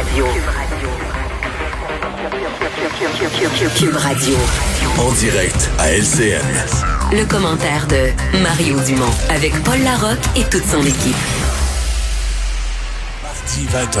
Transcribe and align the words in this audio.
Radio. 0.00 0.24
Cube 3.76 3.96
Radio. 3.96 4.34
En 4.98 5.12
direct 5.12 5.70
à 5.78 5.90
LCN. 5.92 6.40
Le 7.12 7.24
commentaire 7.26 7.86
de 7.86 8.08
Mario 8.42 8.80
Dumont 8.80 9.12
avec 9.28 9.62
Paul 9.62 9.78
Larocque 9.82 10.24
et 10.36 10.44
toute 10.44 10.64
son 10.64 10.80
équipe. 10.86 11.14
Mardi 13.22 13.66
20h. 13.66 14.00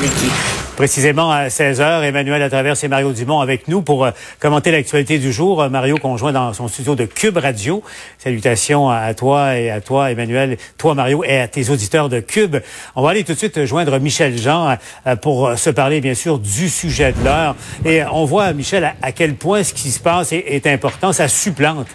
L'équipe. 0.00 0.65
Précisément 0.76 1.30
à 1.30 1.48
16h, 1.48 2.02
Emmanuel 2.02 2.42
à 2.42 2.50
travers 2.50 2.74
et 2.84 2.88
Mario 2.88 3.10
Dumont 3.12 3.40
avec 3.40 3.66
nous 3.66 3.80
pour 3.80 4.04
euh, 4.04 4.10
commenter 4.40 4.70
l'actualité 4.70 5.18
du 5.18 5.32
jour. 5.32 5.62
Euh, 5.62 5.70
Mario 5.70 5.96
conjoint 5.96 6.32
dans 6.32 6.52
son 6.52 6.68
studio 6.68 6.94
de 6.94 7.06
Cube 7.06 7.38
Radio. 7.38 7.82
Salutations 8.18 8.90
à 8.90 9.14
toi 9.14 9.56
et 9.56 9.70
à 9.70 9.80
toi, 9.80 10.10
Emmanuel, 10.10 10.58
toi, 10.76 10.94
Mario, 10.94 11.24
et 11.24 11.40
à 11.40 11.48
tes 11.48 11.70
auditeurs 11.70 12.10
de 12.10 12.20
Cube. 12.20 12.56
On 12.94 13.00
va 13.00 13.08
aller 13.08 13.24
tout 13.24 13.32
de 13.32 13.38
suite 13.38 13.64
joindre 13.64 13.98
Michel 13.98 14.36
Jean 14.36 14.76
euh, 15.06 15.16
pour 15.16 15.56
se 15.56 15.70
parler, 15.70 16.02
bien 16.02 16.14
sûr, 16.14 16.38
du 16.38 16.68
sujet 16.68 17.12
de 17.12 17.24
l'heure. 17.24 17.56
Et 17.86 18.02
on 18.12 18.26
voit, 18.26 18.52
Michel, 18.52 18.84
à, 18.84 18.96
à 19.00 19.12
quel 19.12 19.34
point 19.34 19.62
ce 19.62 19.72
qui 19.72 19.90
se 19.90 19.98
passe 19.98 20.34
est, 20.34 20.44
est 20.46 20.66
important. 20.66 21.14
Ça 21.14 21.26
supplante 21.26 21.88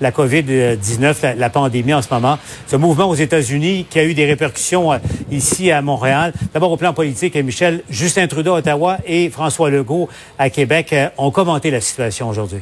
la 0.00 0.10
COVID-19, 0.10 1.16
la, 1.22 1.34
la, 1.34 1.50
pandémie 1.50 1.94
en 1.94 2.02
ce 2.02 2.12
moment. 2.12 2.38
Ce 2.66 2.76
mouvement 2.76 3.08
aux 3.08 3.14
États-Unis 3.14 3.86
qui 3.88 3.98
a 3.98 4.04
eu 4.04 4.14
des 4.14 4.26
répercussions 4.26 4.92
euh, 4.92 4.98
ici 5.30 5.70
à 5.70 5.82
Montréal. 5.82 6.32
D'abord 6.52 6.72
au 6.72 6.76
plan 6.76 6.92
politique, 6.92 7.36
Michel, 7.36 7.82
Justin 7.90 8.26
Trudeau 8.26 8.54
à 8.54 8.58
Ottawa 8.58 8.98
et 9.06 9.30
François 9.30 9.70
Legault 9.70 10.08
à 10.38 10.50
Québec 10.50 10.92
euh, 10.92 11.08
ont 11.18 11.30
commenté 11.30 11.70
la 11.70 11.80
situation 11.80 12.28
aujourd'hui. 12.28 12.60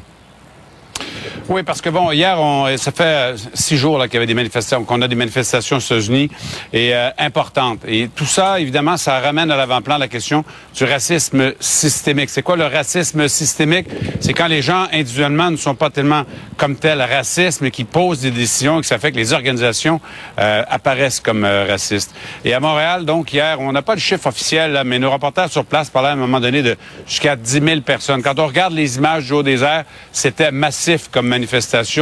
Oui, 1.49 1.63
parce 1.63 1.81
que 1.81 1.91
bon, 1.91 2.11
hier, 2.11 2.41
on, 2.41 2.77
ça 2.77 2.91
fait 2.91 3.05
euh, 3.05 3.37
six 3.55 3.77
jours 3.77 4.03
qu'il 4.03 4.15
y 4.15 4.17
avait 4.17 4.27
des 4.27 4.35
manifestations, 4.35 4.85
qu'on 4.85 5.01
a 5.01 5.07
des 5.07 5.15
manifestations 5.15 5.77
aux 5.77 5.81
États-Unis 5.81 6.29
et 6.73 6.93
euh, 6.93 7.11
importantes. 7.19 7.79
Et 7.87 8.09
tout 8.09 8.25
ça, 8.25 8.59
évidemment, 8.59 8.97
ça 8.97 9.21
ramène 9.21 9.53
à 9.53 9.57
l'avant-plan 9.57 9.97
la 9.97 10.09
question 10.09 10.45
du 10.75 10.83
racisme 10.83 11.53
systémique. 11.61 12.31
C'est 12.31 12.43
quoi 12.43 12.57
le 12.57 12.67
racisme 12.67 13.29
systémique? 13.29 13.87
C'est 14.19 14.33
quand 14.33 14.49
les 14.49 14.61
gens 14.61 14.89
individuellement 14.93 15.53
ne 15.53 15.57
sont 15.57 15.77
pas 15.77 15.89
tellement 15.89 16.25
comme 16.57 16.75
tel 16.75 17.01
racistes, 17.01 17.61
mais 17.61 17.71
qui 17.71 17.85
posent 17.85 18.23
des 18.23 18.33
décisions 18.33 18.79
et 18.79 18.81
que 18.81 18.87
ça 18.87 18.99
fait 18.99 19.13
que 19.13 19.17
les 19.17 19.33
organisations 19.33 20.01
euh, 20.41 20.65
apparaissent 20.69 21.21
comme 21.21 21.45
euh, 21.45 21.65
racistes. 21.69 22.13
Et 22.45 22.55
à 22.55 22.61
Montréal, 22.61 23.05
donc 23.05 23.33
hier, 23.33 23.61
on 23.61 23.71
n'a 23.71 23.83
pas 23.83 23.95
le 23.95 24.01
chiffre 24.01 24.27
officiel, 24.27 24.73
là, 24.73 24.83
mais 24.83 24.99
nos 24.99 25.13
reporters 25.13 25.49
sur 25.51 25.65
place 25.65 25.91
parlaient 25.91 26.09
à 26.09 26.13
un 26.13 26.17
moment 26.17 26.41
donné 26.41 26.63
de 26.63 26.77
jusqu'à 27.07 27.37
10 27.37 27.61
000 27.63 27.81
personnes. 27.83 28.21
Quand 28.21 28.41
on 28.41 28.47
regarde 28.49 28.73
les 28.73 28.97
images 28.97 29.27
du 29.27 29.33
haut 29.33 29.45
des 29.45 29.63
airs, 29.63 29.85
c'était 30.11 30.51
massif 30.51 31.09
comme 31.09 31.36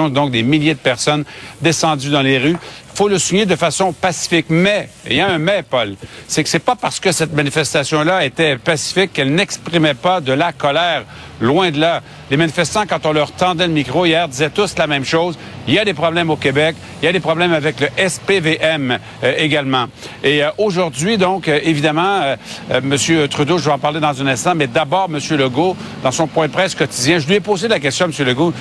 donc 0.08 0.30
des 0.30 0.42
milliers 0.42 0.74
de 0.74 0.78
personnes 0.78 1.24
descendues 1.60 2.10
dans 2.10 2.22
les 2.22 2.38
rues 2.38 2.56
faut 2.94 3.08
le 3.08 3.18
souligner 3.18 3.46
de 3.46 3.56
façon 3.56 3.92
pacifique. 3.92 4.46
Mais, 4.48 4.88
il 5.06 5.16
y 5.16 5.20
a 5.20 5.28
un 5.28 5.38
mais, 5.38 5.62
Paul, 5.62 5.94
c'est 6.28 6.42
que 6.42 6.48
c'est 6.48 6.58
pas 6.58 6.76
parce 6.76 7.00
que 7.00 7.12
cette 7.12 7.32
manifestation-là 7.32 8.24
était 8.24 8.56
pacifique 8.56 9.12
qu'elle 9.12 9.34
n'exprimait 9.34 9.94
pas 9.94 10.20
de 10.20 10.32
la 10.32 10.52
colère. 10.52 11.04
Loin 11.40 11.70
de 11.72 11.80
là. 11.80 12.00
Les 12.30 12.36
manifestants, 12.36 12.84
quand 12.88 13.04
on 13.06 13.12
leur 13.12 13.32
tendait 13.32 13.66
le 13.66 13.72
micro 13.72 14.06
hier, 14.06 14.28
disaient 14.28 14.50
tous 14.50 14.76
la 14.78 14.86
même 14.86 15.04
chose. 15.04 15.36
Il 15.66 15.74
y 15.74 15.78
a 15.78 15.84
des 15.84 15.92
problèmes 15.92 16.30
au 16.30 16.36
Québec. 16.36 16.76
Il 17.02 17.06
y 17.06 17.08
a 17.08 17.12
des 17.12 17.20
problèmes 17.20 17.52
avec 17.52 17.80
le 17.80 17.88
SPVM 18.08 18.98
euh, 19.22 19.34
également. 19.36 19.86
Et 20.22 20.44
euh, 20.44 20.50
aujourd'hui, 20.56 21.18
donc, 21.18 21.48
euh, 21.48 21.58
évidemment, 21.62 22.20
M. 22.70 22.96
Trudeau, 23.28 23.58
je 23.58 23.64
vais 23.64 23.72
en 23.72 23.78
parler 23.78 24.00
dans 24.00 24.22
un 24.22 24.26
instant, 24.26 24.54
mais 24.54 24.68
d'abord, 24.68 25.08
M. 25.12 25.18
Legault, 25.36 25.76
dans 26.02 26.12
son 26.12 26.26
point 26.26 26.46
de 26.46 26.52
presse 26.52 26.74
quotidien, 26.74 27.18
je 27.18 27.26
lui 27.26 27.34
ai 27.34 27.40
posé 27.40 27.66
la 27.66 27.80
question, 27.80 28.06
M. 28.06 28.26
Legault. 28.26 28.52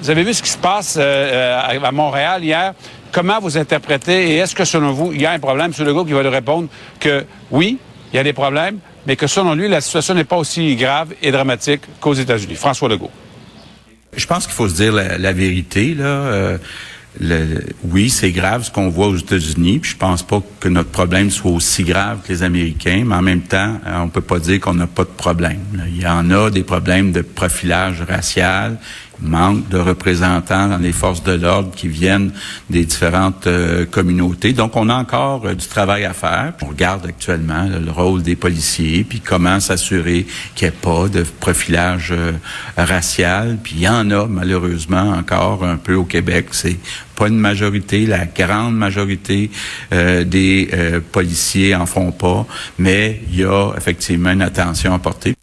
vous 0.00 0.10
avez 0.10 0.22
vu 0.22 0.32
ce 0.34 0.42
qui 0.42 0.50
se 0.50 0.58
passe 0.58 0.96
à 0.96 1.92
Montréal 1.92 2.44
hier? 2.44 2.74
Comment 3.14 3.38
vous 3.38 3.56
interprétez 3.56 4.32
et 4.32 4.36
est-ce 4.38 4.56
que 4.56 4.64
selon 4.64 4.90
vous, 4.90 5.12
il 5.12 5.22
y 5.22 5.26
a 5.26 5.30
un 5.30 5.38
problème? 5.38 5.70
M. 5.78 5.86
Legault 5.86 6.04
qui 6.04 6.12
va 6.12 6.22
lui 6.22 6.30
répondre 6.30 6.66
que 6.98 7.24
oui, 7.52 7.78
il 8.12 8.16
y 8.16 8.18
a 8.18 8.24
des 8.24 8.32
problèmes, 8.32 8.78
mais 9.06 9.14
que 9.14 9.28
selon 9.28 9.54
lui, 9.54 9.68
la 9.68 9.80
situation 9.80 10.14
n'est 10.14 10.24
pas 10.24 10.36
aussi 10.36 10.74
grave 10.74 11.14
et 11.22 11.30
dramatique 11.30 11.82
qu'aux 12.00 12.14
États-Unis. 12.14 12.56
François 12.56 12.88
Legault. 12.88 13.12
Je 14.16 14.26
pense 14.26 14.46
qu'il 14.46 14.54
faut 14.54 14.68
se 14.68 14.74
dire 14.74 14.92
la, 14.92 15.32
vérité. 15.32 15.94
Euh, 16.00 16.58
oui, 17.84 18.10
c'est 18.10 18.32
grave 18.32 18.64
ce 18.64 18.72
qu'on 18.72 18.88
voit 18.88 19.06
aux 19.06 19.16
États-Unis. 19.16 19.78
Je 19.84 19.94
pense 19.94 20.24
pas 20.24 20.42
que 20.58 20.68
notre 20.68 20.90
problème 20.90 21.30
soit 21.30 21.52
aussi 21.52 21.84
grave 21.84 22.18
que 22.26 22.32
les 22.32 22.42
Américains, 22.42 23.04
mais 23.06 23.14
en 23.14 23.22
même 23.22 23.42
temps, 23.42 23.78
euh, 23.86 24.00
on 24.00 24.08
peut 24.08 24.22
pas 24.22 24.40
dire 24.40 24.58
qu'on 24.58 24.74
n'a 24.74 24.88
pas 24.88 25.04
de 25.04 25.10
problème. 25.10 25.60
Il 25.86 26.02
y 26.02 26.06
en 26.06 26.28
a 26.32 26.50
des 26.50 26.64
problèmes 26.64 27.12
de 27.12 27.22
profilage 27.22 28.02
racial, 28.02 28.80
manque 29.24 29.68
de 29.68 29.78
représentants 29.78 30.68
dans 30.68 30.78
les 30.78 30.92
forces 30.92 31.22
de 31.22 31.32
l'ordre 31.32 31.70
qui 31.74 31.88
viennent 31.88 32.32
des 32.70 32.84
différentes 32.84 33.46
euh, 33.46 33.84
communautés. 33.86 34.52
Donc, 34.52 34.76
on 34.76 34.88
a 34.88 34.94
encore 34.94 35.46
euh, 35.46 35.54
du 35.54 35.66
travail 35.66 36.04
à 36.04 36.12
faire. 36.12 36.52
On 36.62 36.66
regarde 36.66 37.06
actuellement 37.06 37.64
le 37.64 37.90
rôle 37.90 38.22
des 38.22 38.36
policiers, 38.36 39.04
puis 39.04 39.20
comment 39.20 39.60
s'assurer 39.60 40.26
qu'il 40.54 40.68
n'y 40.68 40.74
ait 40.74 40.78
pas 40.80 41.08
de 41.08 41.24
profilage 41.40 42.12
euh, 42.12 42.32
racial. 42.76 43.58
Puis 43.62 43.74
il 43.76 43.82
y 43.82 43.88
en 43.88 44.10
a 44.10 44.26
malheureusement 44.26 45.10
encore 45.10 45.64
un 45.64 45.76
peu 45.76 45.94
au 45.94 46.04
Québec. 46.04 46.48
C'est 46.52 46.78
pas 47.16 47.28
une 47.28 47.38
majorité, 47.38 48.06
la 48.06 48.26
grande 48.26 48.76
majorité 48.76 49.50
des 49.92 50.68
policiers 51.12 51.74
en 51.76 51.86
font 51.86 52.10
pas, 52.10 52.44
mais 52.78 53.22
il 53.30 53.40
y 53.40 53.44
a 53.44 53.72
effectivement 53.76 54.32
une 54.32 54.42
attention 54.42 54.92
à 54.92 54.98
porter. 54.98 55.34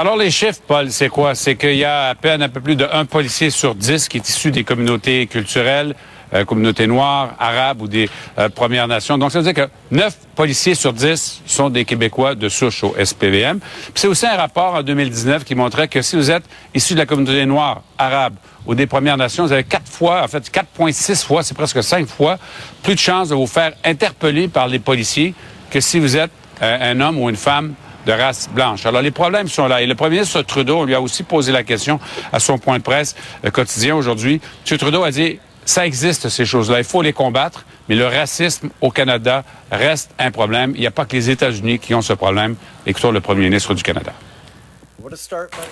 Alors, 0.00 0.16
les 0.16 0.30
chiffres, 0.30 0.60
Paul, 0.64 0.92
c'est 0.92 1.08
quoi? 1.08 1.34
C'est 1.34 1.56
qu'il 1.56 1.74
y 1.74 1.82
a 1.84 2.10
à 2.10 2.14
peine 2.14 2.40
un 2.40 2.48
peu 2.48 2.60
plus 2.60 2.76
d'un 2.76 3.04
policier 3.04 3.50
sur 3.50 3.74
dix 3.74 4.08
qui 4.08 4.18
est 4.18 4.28
issu 4.28 4.52
des 4.52 4.62
communautés 4.62 5.26
culturelles, 5.26 5.96
euh, 6.32 6.44
communautés 6.44 6.86
noires, 6.86 7.34
arabes 7.40 7.82
ou 7.82 7.88
des 7.88 8.08
euh, 8.38 8.48
Premières 8.48 8.86
Nations. 8.86 9.18
Donc, 9.18 9.32
ça 9.32 9.40
veut 9.40 9.52
dire 9.52 9.66
que 9.66 9.68
neuf 9.90 10.16
policiers 10.36 10.76
sur 10.76 10.92
dix 10.92 11.42
sont 11.46 11.68
des 11.68 11.84
Québécois 11.84 12.36
de 12.36 12.48
souche 12.48 12.84
au 12.84 12.94
SPVM. 12.96 13.58
C'est 13.92 14.06
aussi 14.06 14.24
un 14.24 14.36
rapport 14.36 14.74
en 14.74 14.84
2019 14.84 15.42
qui 15.42 15.56
montrait 15.56 15.88
que 15.88 16.00
si 16.00 16.14
vous 16.14 16.30
êtes 16.30 16.44
issu 16.76 16.94
de 16.94 17.00
la 17.00 17.06
communauté 17.06 17.44
noire, 17.44 17.82
arabe 17.98 18.34
ou 18.66 18.76
des 18.76 18.86
Premières 18.86 19.16
Nations, 19.16 19.46
vous 19.46 19.52
avez 19.52 19.64
quatre 19.64 19.90
fois, 19.90 20.22
en 20.22 20.28
fait, 20.28 20.48
4,6 20.48 21.26
fois, 21.26 21.42
c'est 21.42 21.56
presque 21.56 21.82
cinq 21.82 22.06
fois, 22.06 22.38
plus 22.84 22.94
de 22.94 23.00
chances 23.00 23.30
de 23.30 23.34
vous 23.34 23.48
faire 23.48 23.72
interpeller 23.84 24.46
par 24.46 24.68
les 24.68 24.78
policiers 24.78 25.34
que 25.72 25.80
si 25.80 25.98
vous 25.98 26.16
êtes 26.16 26.30
euh, 26.62 26.92
un 26.92 27.00
homme 27.00 27.18
ou 27.18 27.28
une 27.28 27.34
femme 27.34 27.74
de 28.06 28.12
race 28.12 28.48
blanche. 28.52 28.86
Alors, 28.86 29.02
les 29.02 29.10
problèmes 29.10 29.48
sont 29.48 29.66
là. 29.66 29.82
Et 29.82 29.86
le 29.86 29.94
premier 29.94 30.16
ministre 30.16 30.42
Trudeau, 30.42 30.84
lui 30.84 30.94
a 30.94 31.00
aussi 31.00 31.22
posé 31.22 31.52
la 31.52 31.62
question 31.62 32.00
à 32.32 32.40
son 32.40 32.58
point 32.58 32.78
de 32.78 32.82
presse 32.82 33.14
euh, 33.44 33.50
quotidien 33.50 33.96
aujourd'hui. 33.96 34.40
M. 34.70 34.78
Trudeau 34.78 35.02
a 35.02 35.10
dit, 35.10 35.38
ça 35.64 35.86
existe, 35.86 36.28
ces 36.28 36.46
choses-là. 36.46 36.78
Il 36.78 36.84
faut 36.84 37.02
les 37.02 37.12
combattre, 37.12 37.64
mais 37.88 37.94
le 37.94 38.06
racisme 38.06 38.70
au 38.80 38.90
Canada 38.90 39.44
reste 39.70 40.10
un 40.18 40.30
problème. 40.30 40.72
Il 40.74 40.80
n'y 40.80 40.86
a 40.86 40.90
pas 40.90 41.04
que 41.04 41.14
les 41.14 41.28
États-Unis 41.30 41.78
qui 41.78 41.94
ont 41.94 42.02
ce 42.02 42.14
problème. 42.14 42.56
Écoutons 42.86 43.10
le 43.10 43.20
premier 43.20 43.44
ministre 43.44 43.74
du 43.74 43.82
Canada. 43.82 44.12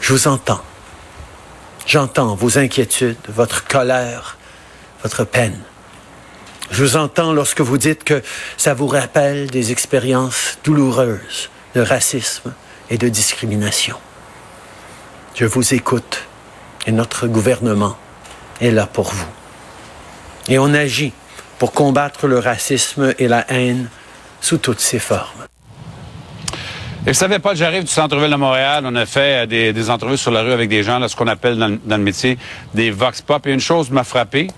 Je 0.00 0.12
vous 0.12 0.28
entends. 0.28 0.60
J'entends 1.86 2.34
vos 2.34 2.59
inquiétudes, 2.59 3.16
votre 3.28 3.66
colère, 3.66 4.36
votre 5.03 5.25
peine. 5.25 5.59
Je 6.70 6.82
vous 6.82 6.97
entends 6.97 7.32
lorsque 7.32 7.60
vous 7.60 7.78
dites 7.78 8.03
que 8.03 8.22
ça 8.56 8.75
vous 8.75 8.88
rappelle 8.88 9.48
des 9.50 9.72
expériences 9.72 10.59
douloureuses 10.65 11.48
de 11.76 11.82
racisme 11.82 12.54
et 12.88 12.97
de 12.97 13.09
discrimination. 13.10 13.97
Je 15.34 15.44
vous 15.44 15.75
écoute 15.75 16.25
et 16.87 16.92
notre 16.92 17.26
gouvernement 17.26 17.98
est 18.62 18.70
là 18.70 18.87
pour 18.87 19.12
vous. 19.12 19.28
Et 20.48 20.59
on 20.59 20.72
agit 20.72 21.12
pour 21.59 21.72
combattre 21.72 22.28
le 22.28 22.38
racisme 22.38 23.12
et 23.19 23.28
la 23.28 23.44
haine 23.53 23.91
sous 24.41 24.56
toutes 24.56 24.81
ses 24.81 24.98
formes. 24.98 25.44
Et 27.04 27.10
vous 27.10 27.15
savez, 27.15 27.38
Paul, 27.38 27.54
j'arrive 27.54 27.84
du 27.84 27.91
centre-ville 27.91 28.31
de 28.31 28.36
Montréal. 28.36 28.84
On 28.86 28.97
a 28.97 29.04
fait 29.04 29.47
euh, 29.47 29.72
des, 29.72 29.91
entrevues 29.91 30.16
sur 30.16 30.31
la 30.31 30.42
rue 30.42 30.53
avec 30.53 30.70
des 30.70 30.82
gens, 30.82 30.98
là, 30.98 31.09
ce 31.09 31.15
qu'on 31.15 31.28
appelle 31.28 31.59
dans, 31.59 31.78
dans, 31.84 31.97
le 31.98 32.03
métier 32.03 32.38
des 32.75 32.91
vox 32.91 33.20
pop. 33.20 33.47
Et 33.47 33.53
une 33.53 33.60
chose 33.60 33.91
m'a 33.91 34.03
frappé. 34.03 34.48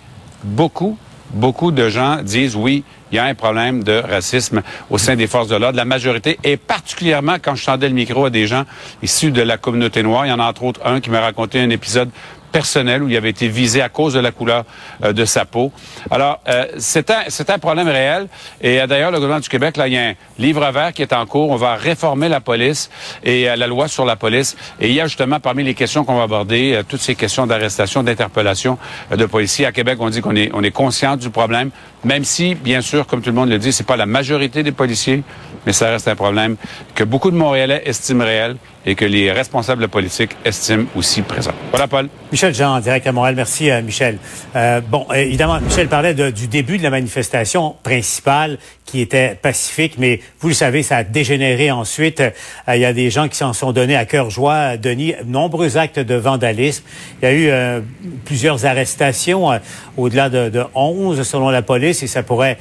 Beaucoup, 0.44 0.96
beaucoup 1.30 1.70
de 1.70 1.88
gens 1.88 2.22
disent 2.22 2.56
oui, 2.56 2.84
il 3.10 3.16
y 3.16 3.18
a 3.18 3.24
un 3.24 3.34
problème 3.34 3.82
de 3.82 3.92
racisme 3.92 4.62
au 4.90 4.98
sein 4.98 5.16
des 5.16 5.26
forces 5.26 5.48
de 5.48 5.56
l'ordre. 5.56 5.76
La 5.76 5.84
majorité, 5.84 6.38
et 6.44 6.56
particulièrement 6.56 7.36
quand 7.40 7.54
je 7.54 7.64
tendais 7.64 7.88
le 7.88 7.94
micro 7.94 8.26
à 8.26 8.30
des 8.30 8.46
gens 8.46 8.64
issus 9.02 9.30
de 9.30 9.42
la 9.42 9.56
communauté 9.56 10.02
noire, 10.02 10.26
il 10.26 10.30
y 10.30 10.32
en 10.32 10.40
a 10.40 10.44
entre 10.44 10.64
autres 10.64 10.80
un 10.84 11.00
qui 11.00 11.10
m'a 11.10 11.20
raconté 11.20 11.60
un 11.60 11.70
épisode 11.70 12.10
personnel 12.52 13.02
où 13.02 13.08
il 13.08 13.16
avait 13.16 13.30
été 13.30 13.48
visé 13.48 13.82
à 13.82 13.88
cause 13.88 14.14
de 14.14 14.20
la 14.20 14.30
couleur 14.30 14.64
euh, 15.04 15.12
de 15.12 15.24
sa 15.24 15.44
peau. 15.44 15.72
Alors, 16.10 16.40
euh, 16.48 16.66
c'est 16.78 17.10
un, 17.10 17.24
un 17.48 17.58
problème 17.58 17.88
réel. 17.88 18.28
Et 18.60 18.80
euh, 18.80 18.86
d'ailleurs, 18.86 19.10
le 19.10 19.18
gouvernement 19.18 19.40
du 19.40 19.48
Québec, 19.48 19.76
là, 19.76 19.88
il 19.88 19.94
y 19.94 19.98
a 19.98 20.08
un 20.08 20.14
livre 20.38 20.68
vert 20.70 20.92
qui 20.92 21.02
est 21.02 21.12
en 21.12 21.26
cours. 21.26 21.50
On 21.50 21.56
va 21.56 21.74
réformer 21.74 22.28
la 22.28 22.40
police 22.40 22.90
et 23.24 23.48
euh, 23.48 23.56
la 23.56 23.66
loi 23.66 23.88
sur 23.88 24.04
la 24.04 24.16
police. 24.16 24.56
Et 24.80 24.88
il 24.88 24.94
y 24.94 25.00
a 25.00 25.06
justement 25.06 25.40
parmi 25.40 25.64
les 25.64 25.74
questions 25.74 26.04
qu'on 26.04 26.16
va 26.16 26.24
aborder, 26.24 26.74
euh, 26.74 26.82
toutes 26.82 27.00
ces 27.00 27.14
questions 27.14 27.46
d'arrestation, 27.46 28.02
d'interpellation 28.02 28.78
de 29.10 29.26
policiers. 29.26 29.66
À 29.66 29.72
Québec, 29.72 29.98
on 30.00 30.10
dit 30.10 30.20
qu'on 30.20 30.36
est, 30.36 30.50
on 30.54 30.62
est 30.62 30.70
conscient 30.70 31.16
du 31.16 31.30
problème. 31.30 31.70
Même 32.04 32.24
si, 32.24 32.54
bien 32.54 32.80
sûr, 32.80 33.06
comme 33.06 33.20
tout 33.22 33.30
le 33.30 33.36
monde 33.36 33.48
le 33.48 33.58
dit, 33.58 33.72
c'est 33.72 33.86
pas 33.86 33.96
la 33.96 34.06
majorité 34.06 34.62
des 34.62 34.72
policiers, 34.72 35.22
mais 35.66 35.72
ça 35.72 35.90
reste 35.90 36.08
un 36.08 36.16
problème 36.16 36.56
que 36.94 37.04
beaucoup 37.04 37.30
de 37.30 37.36
Montréalais 37.36 37.82
estiment 37.84 38.24
réel 38.24 38.56
et 38.86 38.94
que 38.94 39.04
les 39.04 39.30
responsables 39.32 39.86
politiques 39.88 40.30
estiment 40.44 40.86
aussi 40.96 41.22
présent. 41.22 41.52
Voilà, 41.70 41.88
Paul. 41.88 42.08
Michel 42.32 42.54
Jean, 42.54 42.80
direct 42.80 43.06
à 43.06 43.12
Montréal. 43.12 43.34
Merci, 43.36 43.70
euh, 43.70 43.82
Michel. 43.82 44.18
Euh, 44.56 44.80
bon, 44.80 45.06
évidemment, 45.14 45.60
Michel 45.60 45.88
parlait 45.88 46.14
du 46.14 46.46
début 46.46 46.78
de 46.78 46.82
la 46.82 46.90
manifestation 46.90 47.74
principale 47.82 48.58
qui 48.88 49.02
était 49.02 49.34
pacifique, 49.40 49.96
mais 49.98 50.20
vous 50.40 50.48
le 50.48 50.54
savez, 50.54 50.82
ça 50.82 50.98
a 50.98 51.04
dégénéré 51.04 51.70
ensuite. 51.70 52.20
Euh, 52.20 52.30
il 52.74 52.80
y 52.80 52.86
a 52.86 52.94
des 52.94 53.10
gens 53.10 53.28
qui 53.28 53.36
s'en 53.36 53.52
sont 53.52 53.72
donnés 53.72 53.96
à 53.96 54.06
cœur 54.06 54.30
joie, 54.30 54.78
Denis, 54.78 55.14
nombreux 55.26 55.76
actes 55.76 55.98
de 55.98 56.14
vandalisme. 56.14 56.84
Il 57.20 57.24
y 57.24 57.28
a 57.28 57.34
eu 57.34 57.48
euh, 57.50 57.80
plusieurs 58.24 58.64
arrestations, 58.64 59.52
euh, 59.52 59.58
au-delà 59.98 60.30
de, 60.30 60.48
de, 60.48 60.64
11 60.74 61.22
selon 61.22 61.50
la 61.50 61.60
police, 61.60 61.87
et 61.90 62.06
ça 62.06 62.22
pourrait 62.22 62.58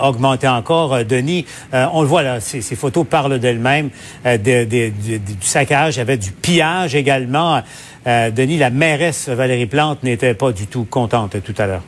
augmenter 0.00 0.48
encore. 0.48 1.04
Denis, 1.04 1.46
on 1.72 2.02
le 2.02 2.08
voit 2.08 2.22
là, 2.22 2.40
ces, 2.40 2.60
ces 2.60 2.76
photos 2.76 3.06
parlent 3.08 3.38
d'elles-mêmes, 3.38 3.90
du 4.24 4.92
saccage, 5.40 5.96
il 5.96 5.98
y 5.98 6.02
avait 6.02 6.16
du 6.16 6.32
pillage 6.32 6.94
également. 6.94 7.62
Denis, 8.06 8.58
la 8.58 8.70
mairesse 8.70 9.28
Valérie 9.28 9.66
Plante 9.66 10.02
n'était 10.02 10.34
pas 10.34 10.52
du 10.52 10.66
tout 10.66 10.84
contente 10.84 11.36
tout 11.42 11.54
à 11.58 11.66
l'heure. 11.66 11.82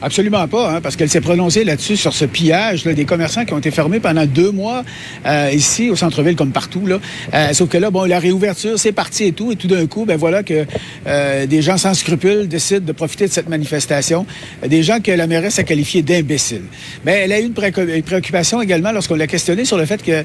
Absolument 0.00 0.46
pas, 0.46 0.76
hein, 0.76 0.80
parce 0.80 0.94
qu'elle 0.94 1.08
s'est 1.08 1.20
prononcée 1.20 1.64
là-dessus 1.64 1.96
sur 1.96 2.14
ce 2.14 2.24
pillage 2.24 2.84
là, 2.84 2.92
des 2.92 3.04
commerçants 3.04 3.44
qui 3.44 3.52
ont 3.52 3.58
été 3.58 3.72
fermés 3.72 3.98
pendant 3.98 4.26
deux 4.26 4.52
mois 4.52 4.84
euh, 5.26 5.50
ici 5.52 5.90
au 5.90 5.96
centre-ville 5.96 6.36
comme 6.36 6.52
partout. 6.52 6.86
Là. 6.86 7.00
Euh, 7.34 7.52
sauf 7.52 7.68
que 7.68 7.78
là, 7.78 7.90
bon, 7.90 8.04
la 8.04 8.20
réouverture, 8.20 8.78
c'est 8.78 8.92
parti 8.92 9.24
et 9.24 9.32
tout, 9.32 9.50
et 9.50 9.56
tout 9.56 9.66
d'un 9.66 9.88
coup, 9.88 10.04
ben 10.04 10.16
voilà 10.16 10.44
que 10.44 10.66
euh, 11.08 11.46
des 11.46 11.62
gens 11.62 11.78
sans 11.78 11.94
scrupules 11.94 12.46
décident 12.46 12.86
de 12.86 12.92
profiter 12.92 13.26
de 13.26 13.32
cette 13.32 13.48
manifestation, 13.48 14.24
des 14.64 14.84
gens 14.84 15.00
que 15.00 15.10
la 15.10 15.26
mairesse 15.26 15.58
a 15.58 15.64
qualifiés 15.64 16.02
d'imbéciles. 16.02 16.62
Mais 17.04 17.22
elle 17.24 17.32
a 17.32 17.40
eu 17.40 17.46
une, 17.46 18.02
préoccupation 18.02 18.62
également 18.62 18.92
lorsqu'on 18.92 19.16
l'a 19.16 19.26
questionné 19.26 19.64
sur 19.64 19.78
le 19.78 19.84
fait 19.84 20.00
que 20.00 20.22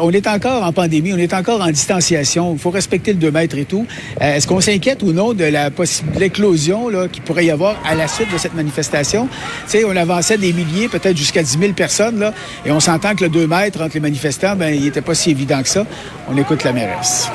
on 0.00 0.10
est 0.10 0.26
encore 0.26 0.64
en 0.64 0.72
pandémie, 0.72 1.12
on 1.12 1.18
est 1.18 1.34
encore 1.34 1.60
en 1.60 1.70
distanciation, 1.70 2.52
il 2.54 2.58
faut 2.58 2.70
respecter 2.70 3.12
le 3.12 3.18
2 3.18 3.30
mètres 3.30 3.58
et 3.58 3.64
tout. 3.64 3.86
Est-ce 4.20 4.48
qu'on 4.48 4.60
s'inquiète 4.60 5.04
ou 5.04 5.12
non 5.12 5.34
de 5.34 5.44
la 5.44 5.70
possible 5.70 6.20
éclosion 6.20 6.88
là 6.88 7.06
qu'il 7.06 7.22
pourrait 7.22 7.46
y 7.46 7.50
avoir 7.52 7.80
à 7.86 7.94
la 7.94 8.08
suite 8.08 8.32
de 8.32 8.38
cette 8.38 8.54
manifestation? 8.54 9.03
Sais, 9.04 9.84
on 9.84 9.96
avançait 9.96 10.38
des 10.38 10.52
milliers, 10.52 10.88
peut-être 10.88 11.16
jusqu'à 11.16 11.42
10 11.42 11.58
000 11.58 11.72
personnes, 11.72 12.18
là, 12.18 12.32
et 12.64 12.70
on 12.70 12.80
s'entend 12.80 13.14
que 13.14 13.24
le 13.24 13.30
2 13.30 13.46
mètres 13.46 13.82
entre 13.82 13.94
les 13.94 14.00
manifestants, 14.00 14.56
ben, 14.56 14.74
il 14.74 14.84
n'était 14.84 15.02
pas 15.02 15.14
si 15.14 15.30
évident 15.30 15.62
que 15.62 15.68
ça. 15.68 15.86
On 16.28 16.36
écoute 16.36 16.64
la 16.64 16.72
mairesse. 16.72 17.28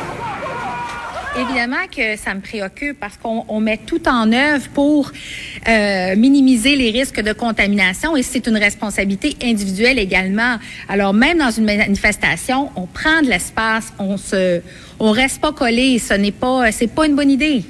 Évidemment 1.37 1.87
que 1.95 2.17
ça 2.17 2.33
me 2.33 2.41
préoccupe 2.41 2.99
parce 2.99 3.15
qu'on 3.15 3.59
met 3.61 3.77
tout 3.77 4.09
en 4.09 4.31
œuvre 4.33 4.67
pour 4.73 5.11
euh, 5.67 6.15
minimiser 6.15 6.75
les 6.75 6.89
risques 6.91 7.21
de 7.21 7.33
contamination 7.33 8.17
et 8.17 8.23
c'est 8.23 8.47
une 8.47 8.57
responsabilité 8.57 9.37
individuelle 9.41 9.99
également. 9.99 10.57
Alors 10.89 11.13
même 11.13 11.37
dans 11.37 11.51
une 11.51 11.65
manifestation, 11.65 12.71
on 12.75 12.87
prend 12.87 13.21
de 13.21 13.27
l'espace, 13.27 13.93
on 13.99 14.17
se, 14.17 14.61
on 14.99 15.11
reste 15.11 15.39
pas 15.39 15.53
collé. 15.53 15.99
Ce 15.99 16.15
n'est 16.15 16.31
pas, 16.31 16.71
c'est 16.71 16.87
pas 16.93 17.05
une 17.05 17.15
bonne 17.15 17.31
idée. 17.31 17.63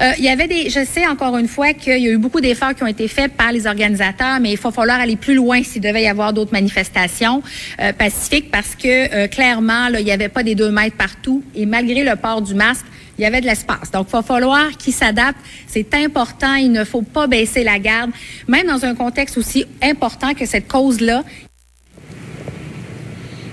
Euh, 0.00 0.12
il 0.18 0.24
y 0.24 0.28
avait 0.28 0.48
des, 0.48 0.70
je 0.70 0.84
sais 0.84 1.06
encore 1.06 1.36
une 1.36 1.48
fois 1.48 1.72
qu'il 1.72 1.98
y 1.98 2.08
a 2.08 2.12
eu 2.12 2.18
beaucoup 2.18 2.40
d'efforts 2.40 2.74
qui 2.74 2.82
ont 2.82 2.88
été 2.88 3.08
faits 3.08 3.32
par 3.32 3.52
les 3.52 3.66
organisateurs, 3.66 4.40
mais 4.40 4.52
il 4.52 4.58
va 4.58 4.70
falloir 4.70 5.00
aller 5.00 5.16
plus 5.16 5.34
loin 5.34 5.62
s'il 5.62 5.82
devait 5.82 6.02
y 6.02 6.08
avoir 6.08 6.32
d'autres 6.32 6.52
manifestations 6.52 7.42
euh, 7.80 7.92
pacifiques 7.92 8.50
parce 8.50 8.74
que 8.74 9.14
euh, 9.14 9.28
clairement, 9.28 9.88
il 9.88 10.04
n'y 10.04 10.12
avait 10.12 10.28
pas 10.28 10.42
des 10.42 10.54
deux 10.54 10.70
mètres 10.70 10.96
partout 10.96 11.42
et 11.54 11.66
malgré 11.66 12.02
le 12.02 12.16
port 12.16 12.42
du 12.42 12.54
masque, 12.54 12.86
il 13.18 13.24
y 13.24 13.26
avait 13.26 13.42
de 13.42 13.46
l'espace. 13.46 13.90
Donc, 13.90 14.06
il 14.08 14.12
va 14.12 14.22
falloir 14.22 14.70
qu'ils 14.78 14.94
s'adaptent. 14.94 15.38
C'est 15.66 15.92
important. 15.94 16.54
Il 16.54 16.72
ne 16.72 16.84
faut 16.84 17.02
pas 17.02 17.26
baisser 17.26 17.62
la 17.62 17.78
garde, 17.78 18.10
même 18.48 18.66
dans 18.66 18.82
un 18.86 18.94
contexte 18.94 19.36
aussi 19.36 19.66
important 19.82 20.32
que 20.32 20.46
cette 20.46 20.66
cause-là. 20.66 21.22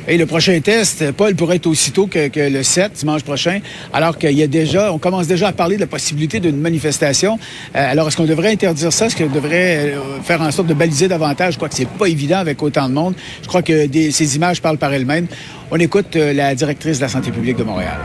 Et 0.09 0.17
le 0.17 0.25
prochain 0.25 0.57
test, 0.61 1.11
Paul, 1.11 1.35
pourrait 1.35 1.57
être 1.57 1.67
aussitôt 1.67 2.07
que, 2.07 2.29
le 2.49 2.63
7, 2.63 2.93
dimanche 2.93 3.23
prochain, 3.23 3.59
alors 3.91 4.17
qu'il 4.17 4.31
y 4.31 4.41
a 4.41 4.47
déjà, 4.47 4.93
on 4.93 4.99
commence 4.99 5.27
déjà 5.27 5.49
à 5.49 5.51
parler 5.51 5.75
de 5.75 5.81
la 5.81 5.87
possibilité 5.87 6.39
d'une 6.39 6.57
manifestation. 6.57 7.37
Euh, 7.75 7.91
alors, 7.91 8.07
est-ce 8.07 8.15
qu'on 8.15 8.23
devrait 8.23 8.53
interdire 8.53 8.93
ça? 8.93 9.07
Est-ce 9.07 9.17
qu'on 9.17 9.27
devrait 9.27 9.95
euh, 9.95 10.21
faire 10.23 10.41
en 10.41 10.49
sorte 10.51 10.69
de 10.69 10.73
baliser 10.73 11.09
davantage? 11.09 11.53
Je 11.53 11.57
crois 11.57 11.67
que 11.67 11.75
c'est 11.75 11.89
pas 11.89 12.07
évident 12.07 12.37
avec 12.37 12.63
autant 12.63 12.87
de 12.87 12.93
monde. 12.93 13.15
Je 13.41 13.47
crois 13.47 13.61
que 13.61 13.87
ces 14.11 14.35
images 14.37 14.61
parlent 14.61 14.77
par 14.77 14.93
elles-mêmes. 14.93 15.27
On 15.71 15.77
écoute 15.77 16.15
euh, 16.15 16.31
la 16.31 16.55
directrice 16.55 16.97
de 16.99 17.01
la 17.01 17.09
santé 17.09 17.31
publique 17.31 17.57
de 17.57 17.63
Montréal 17.63 17.97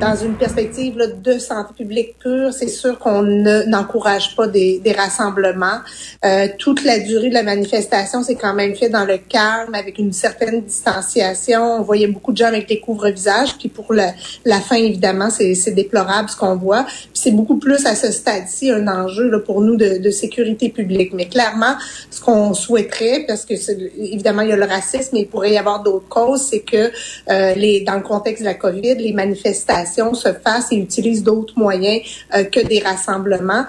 dans 0.00 0.16
une 0.16 0.34
perspective 0.34 0.96
de 1.22 1.38
santé 1.38 1.74
publique 1.76 2.18
pure, 2.18 2.52
c'est 2.52 2.68
sûr 2.68 2.98
qu'on 2.98 3.22
n'encourage 3.22 4.34
pas 4.34 4.48
des, 4.48 4.80
rassemblements. 4.96 5.80
Euh, 6.24 6.48
toute 6.58 6.84
la 6.84 6.98
durée 6.98 7.28
de 7.28 7.34
la 7.34 7.42
manifestation, 7.42 8.22
c'est 8.22 8.34
quand 8.34 8.54
même 8.54 8.74
fait 8.74 8.88
dans 8.88 9.04
le 9.04 9.18
calme, 9.18 9.74
avec 9.74 9.98
une 9.98 10.12
certaine 10.12 10.62
distanciation. 10.62 11.76
On 11.78 11.82
voyait 11.82 12.06
beaucoup 12.06 12.32
de 12.32 12.38
gens 12.38 12.46
avec 12.46 12.66
des 12.66 12.80
couvre-visages, 12.80 13.56
puis 13.58 13.68
pour 13.68 13.92
la, 13.92 14.12
fin, 14.60 14.76
évidemment, 14.76 15.28
c'est 15.30 15.74
déplorable 15.74 16.30
ce 16.30 16.36
qu'on 16.36 16.56
voit. 16.56 16.84
Puis 16.84 17.10
c'est 17.12 17.30
beaucoup 17.30 17.58
plus 17.58 17.86
à 17.86 17.94
ce 17.94 18.10
stade-ci 18.10 18.70
un 18.70 18.88
enjeu 18.88 19.30
là, 19.30 19.38
pour 19.38 19.60
nous 19.60 19.76
de, 19.76 20.10
sécurité 20.10 20.70
publique. 20.70 21.12
Mais 21.12 21.28
clairement, 21.28 21.76
ce 22.10 22.20
qu'on 22.20 22.54
souhaiterait, 22.54 23.24
parce 23.28 23.44
que 23.44 23.54
évidemment, 23.98 24.42
il 24.42 24.48
y 24.48 24.52
a 24.52 24.56
le 24.56 24.64
racisme, 24.64 25.10
mais 25.12 25.20
il 25.20 25.28
pourrait 25.28 25.52
y 25.52 25.58
avoir 25.58 25.82
d'autres 25.82 26.08
causes, 26.08 26.42
c'est 26.42 26.60
que 26.60 26.90
euh, 27.28 27.80
dans 27.86 27.94
le 27.94 28.02
contexte 28.02 28.42
de 28.42 28.48
la 28.48 28.54
COVID, 28.54 28.96
les 28.96 29.12
manifestations 29.12 29.89
se 30.14 30.32
fasse 30.32 30.72
et 30.72 30.76
utilise 30.76 31.22
d'autres 31.22 31.54
moyens 31.56 32.02
euh, 32.34 32.44
que 32.44 32.60
des 32.66 32.80
rassemblements. 32.80 33.66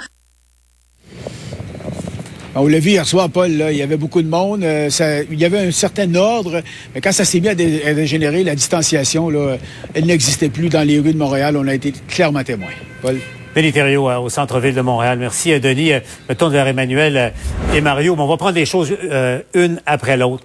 On 2.54 2.68
l'a 2.68 2.80
vu 2.80 2.90
hier 2.90 3.08
soir, 3.08 3.30
Paul, 3.30 3.50
il 3.50 3.78
y 3.78 3.82
avait 3.82 3.96
beaucoup 3.96 4.22
de 4.22 4.28
monde. 4.28 4.64
Euh, 4.64 4.90
il 5.32 5.40
y 5.40 5.46
avait 5.46 5.60
un 5.60 5.72
certain 5.72 6.14
ordre, 6.16 6.62
mais 6.94 7.00
quand 7.00 7.14
ça 7.14 7.24
s'est 7.24 7.40
mis 7.40 7.48
à, 7.48 7.56
dégénérer, 7.56 8.44
la 8.44 8.56
distanciation, 8.56 9.32
elle 9.94 10.06
n'existait 10.06 10.50
plus 10.50 10.68
dans 10.68 10.86
les 10.86 11.00
rues 11.00 11.14
de 11.14 11.18
Montréal. 11.18 11.56
On 11.56 11.68
a 11.68 11.74
été 11.74 11.94
clairement 12.10 12.44
témoins. 12.44 12.68
Paul? 13.02 13.20
Beniterio 13.54 14.10
euh, 14.10 14.18
au 14.18 14.30
centre-ville 14.30 14.74
de 14.74 14.82
Montréal. 14.82 15.18
Merci, 15.20 15.52
euh, 15.52 15.60
Denis. 15.60 15.90
Je 15.90 16.00
me 16.30 16.36
tourne 16.36 16.54
vers 16.54 16.68
Emmanuel 16.68 17.18
euh, 17.18 17.76
et 17.76 17.82
Mario. 17.82 18.16
on 18.18 18.28
va 18.28 18.38
prendre 18.38 18.54
des 18.54 18.66
choses 18.66 18.96
une 19.54 19.82
après 19.86 20.18
l'autre. 20.18 20.44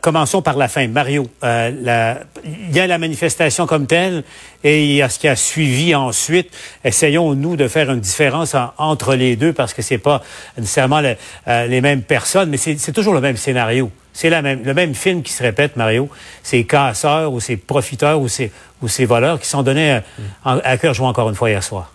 commençons 0.00 0.42
par 0.42 0.56
la 0.56 0.68
fin. 0.68 0.86
Mario, 0.88 1.28
il 1.42 2.72
y 2.72 2.80
a 2.80 2.86
la 2.86 2.98
manifestation 2.98 3.66
comme 3.66 3.86
telle 3.86 4.24
et 4.64 4.84
il 4.84 4.92
y 4.92 5.02
a 5.02 5.08
ce 5.08 5.18
qui 5.18 5.28
a 5.28 5.36
suivi 5.36 5.94
ensuite. 5.94 6.50
Essayons, 6.84 7.34
nous, 7.34 7.56
de 7.56 7.68
faire 7.68 7.90
une 7.90 8.00
différence 8.00 8.56
entre 8.78 9.14
les 9.14 9.36
deux 9.36 9.52
parce 9.52 9.74
que 9.74 9.82
c'est 9.82 9.98
pas 9.98 10.22
nécessairement 10.58 11.00
les 11.00 11.80
mêmes 11.80 12.02
personnes, 12.02 12.50
mais 12.50 12.56
c'est 12.56 12.92
toujours 12.92 13.14
le 13.14 13.20
même 13.20 13.36
scénario. 13.36 13.90
C'est 14.12 14.30
même, 14.30 14.62
le 14.64 14.74
même 14.74 14.94
film 14.94 15.22
qui 15.22 15.32
se 15.32 15.42
répète, 15.42 15.76
Mario. 15.76 16.08
Ces 16.42 16.64
casseurs 16.64 17.32
ou 17.32 17.40
ces 17.40 17.56
profiteurs 17.56 18.20
ou 18.20 18.28
ces, 18.28 18.50
ou 18.82 18.88
voleurs 19.06 19.38
qui 19.38 19.48
sont 19.48 19.62
donnés 19.62 20.00
à 20.44 20.78
cœur 20.78 20.94
joie 20.94 21.08
encore 21.08 21.28
une 21.28 21.36
fois 21.36 21.50
hier 21.50 21.62
soir. 21.62 21.92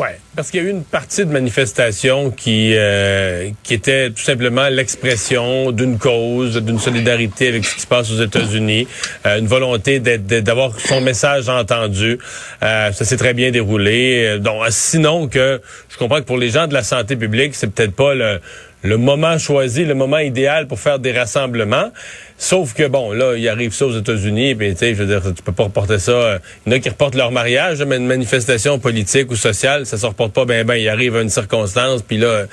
Oui, 0.00 0.08
parce 0.34 0.50
qu'il 0.50 0.62
y 0.62 0.64
a 0.64 0.68
eu 0.68 0.70
une 0.70 0.84
partie 0.84 1.26
de 1.26 1.30
manifestation 1.30 2.30
qui 2.30 2.72
euh, 2.74 3.50
qui 3.62 3.74
était 3.74 4.08
tout 4.08 4.22
simplement 4.22 4.68
l'expression 4.70 5.70
d'une 5.70 5.98
cause, 5.98 6.56
d'une 6.56 6.78
solidarité 6.78 7.48
avec 7.48 7.66
ce 7.66 7.74
qui 7.74 7.82
se 7.82 7.86
passe 7.86 8.10
aux 8.10 8.22
États-Unis, 8.22 8.88
euh, 9.26 9.38
une 9.38 9.48
volonté 9.48 10.00
d'avoir 10.00 10.80
son 10.80 11.02
message 11.02 11.50
entendu. 11.50 12.18
Euh, 12.62 12.90
ça 12.92 13.04
s'est 13.04 13.18
très 13.18 13.34
bien 13.34 13.50
déroulé. 13.50 14.38
Donc, 14.38 14.62
sinon 14.70 15.28
que 15.28 15.60
je 15.90 15.98
comprends 15.98 16.20
que 16.20 16.26
pour 16.26 16.38
les 16.38 16.48
gens 16.48 16.66
de 16.66 16.72
la 16.72 16.82
santé 16.82 17.14
publique, 17.14 17.54
c'est 17.54 17.70
peut-être 17.70 17.94
pas 17.94 18.14
le 18.14 18.40
le 18.82 18.96
moment 18.96 19.38
choisi, 19.38 19.84
le 19.84 19.94
moment 19.94 20.18
idéal 20.18 20.66
pour 20.66 20.80
faire 20.80 20.98
des 20.98 21.12
rassemblements. 21.12 21.90
Sauf 22.36 22.74
que, 22.74 22.88
bon, 22.88 23.12
là, 23.12 23.36
il 23.36 23.48
arrive 23.48 23.72
ça 23.72 23.86
aux 23.86 23.96
États-Unis, 23.96 24.54
puis, 24.56 24.72
tu 24.72 24.78
sais, 24.78 24.94
je 24.94 25.02
veux 25.02 25.06
dire, 25.06 25.22
tu 25.34 25.42
peux 25.42 25.52
pas 25.52 25.64
reporter 25.64 25.98
ça. 25.98 26.38
Il 26.66 26.72
y 26.72 26.74
en 26.74 26.78
a 26.78 26.80
qui 26.80 26.88
reportent 26.88 27.14
leur 27.14 27.30
mariage, 27.30 27.82
mais 27.82 27.96
une 27.96 28.06
manifestation 28.06 28.78
politique 28.78 29.30
ou 29.30 29.36
sociale, 29.36 29.86
ça 29.86 29.96
se 29.96 30.06
reporte 30.06 30.32
pas 30.32 30.44
ben 30.44 30.66
ben. 30.66 30.74
Il 30.74 30.88
arrive 30.88 31.16
à 31.16 31.22
une 31.22 31.30
circonstance, 31.30 32.02
puis 32.02 32.18
là, 32.18 32.46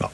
bon 0.00 0.08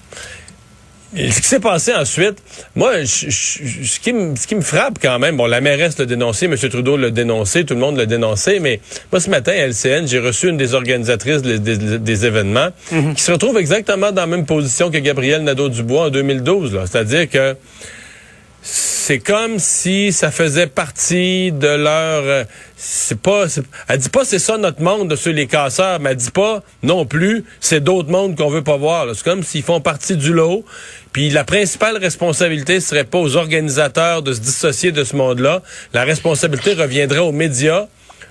ce 1.16 1.40
qui 1.40 1.46
s'est 1.46 1.60
passé 1.60 1.92
ensuite, 1.92 2.38
moi, 2.76 3.04
ce, 3.04 4.00
qui 4.00 4.12
me, 4.12 4.36
ce 4.36 4.46
qui 4.46 4.54
me 4.54 4.60
frappe 4.60 4.98
quand 5.02 5.18
même, 5.18 5.36
bon, 5.36 5.46
la 5.46 5.60
mairesse 5.60 5.98
l'a 5.98 6.06
dénoncé, 6.06 6.46
M. 6.46 6.56
Trudeau 6.56 6.96
l'a 6.96 7.10
dénoncé, 7.10 7.64
tout 7.64 7.74
le 7.74 7.80
monde 7.80 7.96
l'a 7.96 8.06
dénoncé, 8.06 8.60
mais 8.60 8.80
moi, 9.10 9.20
ce 9.20 9.28
matin, 9.28 9.52
à 9.52 9.66
LCN, 9.66 10.06
j'ai 10.06 10.20
reçu 10.20 10.48
une 10.48 10.56
des 10.56 10.74
organisatrices 10.74 11.42
des, 11.42 12.26
événements 12.26 12.68
mhm. 12.92 13.14
qui 13.14 13.22
se 13.22 13.32
retrouve 13.32 13.58
exactement 13.58 14.12
dans 14.12 14.22
la 14.22 14.26
même 14.26 14.46
position 14.46 14.90
que 14.90 14.98
Gabriel 14.98 15.42
Nadeau-Dubois 15.42 16.06
en 16.06 16.10
2012, 16.10 16.78
c'est-à-dire 16.84 17.28
que 17.28 17.56
c'est 18.62 19.18
comme 19.18 19.58
si 19.58 20.12
ça 20.12 20.30
faisait 20.30 20.66
partie 20.66 21.50
de 21.50 21.66
leur 21.66 22.22
euh, 22.22 22.44
c'est 22.76 23.18
pas 23.18 23.46
elle 23.88 23.98
dit 23.98 24.08
pas 24.10 24.24
c'est 24.24 24.38
ça 24.38 24.58
notre 24.58 24.82
monde 24.82 25.08
de 25.08 25.16
ceux 25.16 25.30
les 25.30 25.46
casseurs 25.46 25.98
mais 25.98 26.10
elle 26.10 26.16
dit 26.16 26.30
pas 26.30 26.62
non 26.82 27.06
plus 27.06 27.44
c'est 27.58 27.80
d'autres 27.80 28.10
mondes 28.10 28.36
qu'on 28.36 28.50
veut 28.50 28.62
pas 28.62 28.76
voir 28.76 29.06
c'est 29.14 29.24
comme 29.24 29.42
s'ils 29.42 29.62
font 29.62 29.80
partie 29.80 30.16
du 30.16 30.32
lot 30.32 30.64
puis 31.12 31.30
la 31.30 31.44
principale 31.44 31.96
responsabilité 31.96 32.80
serait 32.80 33.04
pas 33.04 33.18
aux 33.18 33.36
organisateurs 33.36 34.22
de 34.22 34.32
se 34.32 34.40
dissocier 34.40 34.92
de 34.92 35.04
ce 35.04 35.16
monde-là 35.16 35.62
la 35.92 36.04
responsabilité 36.04 36.74
reviendrait 36.74 37.18
aux 37.18 37.32
médias 37.32 37.86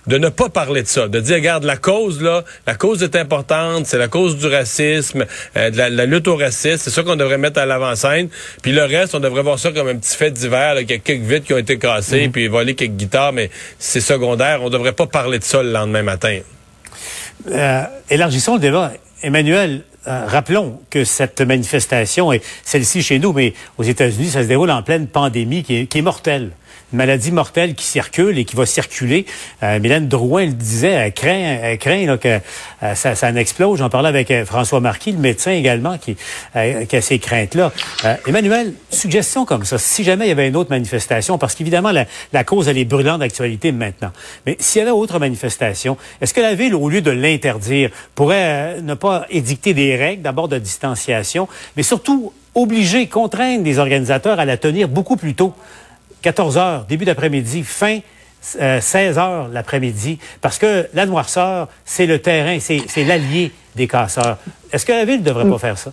de 0.07 0.17
ne 0.17 0.29
pas 0.29 0.49
parler 0.49 0.81
de 0.81 0.87
ça, 0.87 1.07
de 1.07 1.19
dire, 1.19 1.35
regarde, 1.35 1.65
la 1.65 1.77
cause, 1.77 2.21
là, 2.21 2.43
la 2.65 2.73
cause 2.73 3.03
est 3.03 3.15
importante, 3.15 3.85
c'est 3.85 3.97
la 3.97 4.07
cause 4.07 4.37
du 4.37 4.47
racisme, 4.47 5.25
euh, 5.55 5.69
de 5.69 5.77
la, 5.77 5.89
la, 5.89 6.05
lutte 6.05 6.27
au 6.27 6.35
racisme, 6.35 6.77
c'est 6.77 6.89
ça 6.89 7.03
qu'on 7.03 7.15
devrait 7.15 7.37
mettre 7.37 7.59
à 7.59 7.65
l'avant-scène. 7.67 8.29
Puis 8.63 8.71
le 8.71 8.83
reste, 8.85 9.13
on 9.13 9.19
devrait 9.19 9.43
voir 9.43 9.59
ça 9.59 9.71
comme 9.71 9.87
un 9.87 9.95
petit 9.95 10.15
fait 10.15 10.31
divers, 10.31 10.77
qu'il 10.77 10.91
y 10.91 10.93
a 10.93 10.97
quelques 10.97 11.21
vitres 11.21 11.45
qui 11.45 11.53
ont 11.53 11.59
été 11.59 11.77
cassées, 11.77 12.25
Mhm. 12.25 12.31
puis 12.31 12.47
voler 12.47 12.73
quelques 12.73 12.93
guitares, 12.93 13.33
mais 13.33 13.51
c'est 13.77 14.01
secondaire. 14.01 14.63
On 14.63 14.69
devrait 14.69 14.93
pas 14.93 15.05
parler 15.05 15.37
de 15.37 15.43
ça 15.43 15.61
le 15.61 15.71
lendemain 15.71 16.01
matin. 16.01 16.39
Euh, 17.51 17.83
élargissons 18.09 18.55
le 18.55 18.61
débat. 18.61 18.93
Emmanuel, 19.21 19.83
euh, 20.09 20.25
rappelons 20.25 20.79
que 20.89 21.03
cette 21.03 21.41
manifestation, 21.41 22.33
et 22.33 22.41
celle-ci 22.63 23.03
chez 23.03 23.19
nous, 23.19 23.31
mais 23.31 23.53
aux 23.77 23.83
États-Unis, 23.83 24.29
ça 24.29 24.43
se 24.43 24.47
déroule 24.47 24.71
en 24.71 24.81
pleine 24.81 25.07
pandémie 25.07 25.63
qui 25.63 25.75
est, 25.75 25.85
qui 25.85 25.99
est 25.99 26.01
mortelle. 26.01 26.51
Maladie 26.91 27.31
mortelle 27.31 27.75
qui 27.75 27.85
circule 27.85 28.37
et 28.37 28.45
qui 28.45 28.55
va 28.55 28.65
circuler. 28.65 29.25
Euh, 29.63 29.79
Drouin 29.99 30.45
le 30.45 30.53
disait, 30.53 30.89
elle 30.89 31.13
craint, 31.13 31.57
elle 31.61 31.77
craint 31.77 32.05
là, 32.05 32.17
que 32.17 32.39
euh, 32.83 32.95
ça, 32.95 33.15
ça 33.15 33.27
en 33.27 33.35
explose. 33.35 33.79
J'en 33.79 33.89
parlais 33.89 34.09
avec 34.09 34.31
euh, 34.31 34.45
François 34.45 34.79
Marquis, 34.79 35.11
le 35.11 35.19
médecin 35.19 35.51
également, 35.51 35.97
qui, 35.97 36.15
euh, 36.55 36.85
qui 36.85 36.95
a 36.95 37.01
ces 37.01 37.19
craintes-là. 37.19 37.71
Euh, 38.05 38.15
Emmanuel, 38.27 38.73
suggestion 38.89 39.45
comme 39.45 39.65
ça, 39.65 39.77
si 39.77 40.03
jamais 40.03 40.25
il 40.25 40.29
y 40.29 40.31
avait 40.31 40.47
une 40.47 40.55
autre 40.55 40.69
manifestation, 40.69 41.37
parce 41.37 41.55
qu'évidemment, 41.55 41.91
la, 41.91 42.05
la 42.33 42.43
cause, 42.43 42.67
elle 42.67 42.77
est 42.77 42.85
brûlante 42.85 43.19
d'actualité 43.19 43.71
maintenant. 43.71 44.11
Mais 44.45 44.55
s'il 44.59 44.79
y 44.79 44.81
avait 44.81 44.91
autre 44.91 45.19
manifestation, 45.19 45.97
est-ce 46.21 46.33
que 46.33 46.41
la 46.41 46.55
Ville, 46.55 46.75
au 46.75 46.89
lieu 46.89 47.01
de 47.01 47.11
l'interdire, 47.11 47.89
pourrait 48.15 48.77
euh, 48.77 48.81
ne 48.81 48.93
pas 48.93 49.25
édicter 49.29 49.73
des 49.73 49.95
règles, 49.95 50.21
d'abord 50.21 50.47
de 50.47 50.57
distanciation, 50.57 51.47
mais 51.77 51.83
surtout 51.83 52.33
obliger, 52.55 53.07
contraindre 53.07 53.63
les 53.63 53.79
organisateurs 53.79 54.39
à 54.39 54.45
la 54.45 54.57
tenir 54.57 54.87
beaucoup 54.87 55.17
plus 55.17 55.35
tôt? 55.35 55.53
14 56.21 56.57
heures, 56.57 56.85
début 56.85 57.05
d'après-midi, 57.05 57.63
fin 57.63 57.99
euh, 58.59 58.79
16 58.79 59.17
heures 59.17 59.47
l'après-midi, 59.49 60.19
parce 60.41 60.57
que 60.57 60.87
la 60.93 61.05
noirceur, 61.05 61.67
c'est 61.85 62.05
le 62.05 62.21
terrain, 62.21 62.59
c'est 62.59 63.03
l'allié 63.03 63.51
des 63.75 63.87
casseurs. 63.87 64.37
Est-ce 64.71 64.85
que 64.85 64.91
la 64.91 65.05
ville 65.05 65.19
ne 65.19 65.25
devrait 65.25 65.49
pas 65.49 65.59
faire 65.59 65.77
ça? 65.77 65.91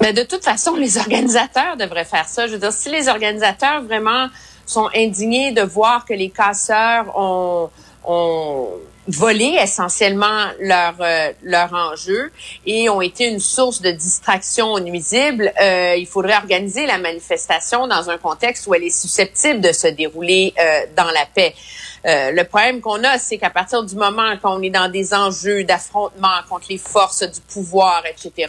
Mais 0.00 0.12
de 0.12 0.22
toute 0.22 0.44
façon, 0.44 0.74
les 0.74 0.98
organisateurs 0.98 1.76
devraient 1.76 2.04
faire 2.04 2.28
ça. 2.28 2.46
Je 2.46 2.52
veux 2.52 2.58
dire, 2.58 2.72
si 2.72 2.90
les 2.90 3.08
organisateurs 3.08 3.82
vraiment 3.82 4.28
sont 4.66 4.88
indignés 4.94 5.52
de 5.52 5.62
voir 5.62 6.04
que 6.04 6.12
les 6.12 6.30
casseurs 6.30 7.06
ont, 7.16 7.70
ont 8.06 8.70
volé 9.08 9.56
essentiellement 9.60 10.46
leur 10.60 10.94
euh, 11.00 11.30
leur 11.42 11.72
enjeu 11.72 12.32
et 12.66 12.88
ont 12.90 13.00
été 13.00 13.28
une 13.28 13.38
source 13.38 13.80
de 13.80 13.90
distraction 13.90 14.78
nuisible, 14.80 15.52
euh, 15.60 15.94
il 15.96 16.06
faudrait 16.06 16.36
organiser 16.36 16.86
la 16.86 16.98
manifestation 16.98 17.86
dans 17.86 18.10
un 18.10 18.18
contexte 18.18 18.66
où 18.66 18.74
elle 18.74 18.82
est 18.82 18.90
susceptible 18.90 19.60
de 19.60 19.72
se 19.72 19.86
dérouler 19.86 20.54
euh, 20.58 20.80
dans 20.96 21.10
la 21.10 21.24
paix. 21.26 21.54
Euh, 22.06 22.30
le 22.30 22.44
problème 22.44 22.80
qu'on 22.80 23.02
a, 23.02 23.18
c'est 23.18 23.36
qu'à 23.36 23.50
partir 23.50 23.82
du 23.82 23.96
moment 23.96 24.36
qu'on 24.40 24.62
est 24.62 24.70
dans 24.70 24.88
des 24.88 25.12
enjeux 25.12 25.64
d'affrontement 25.64 26.28
contre 26.48 26.66
les 26.70 26.78
forces 26.78 27.24
du 27.24 27.40
pouvoir, 27.40 28.04
etc., 28.06 28.48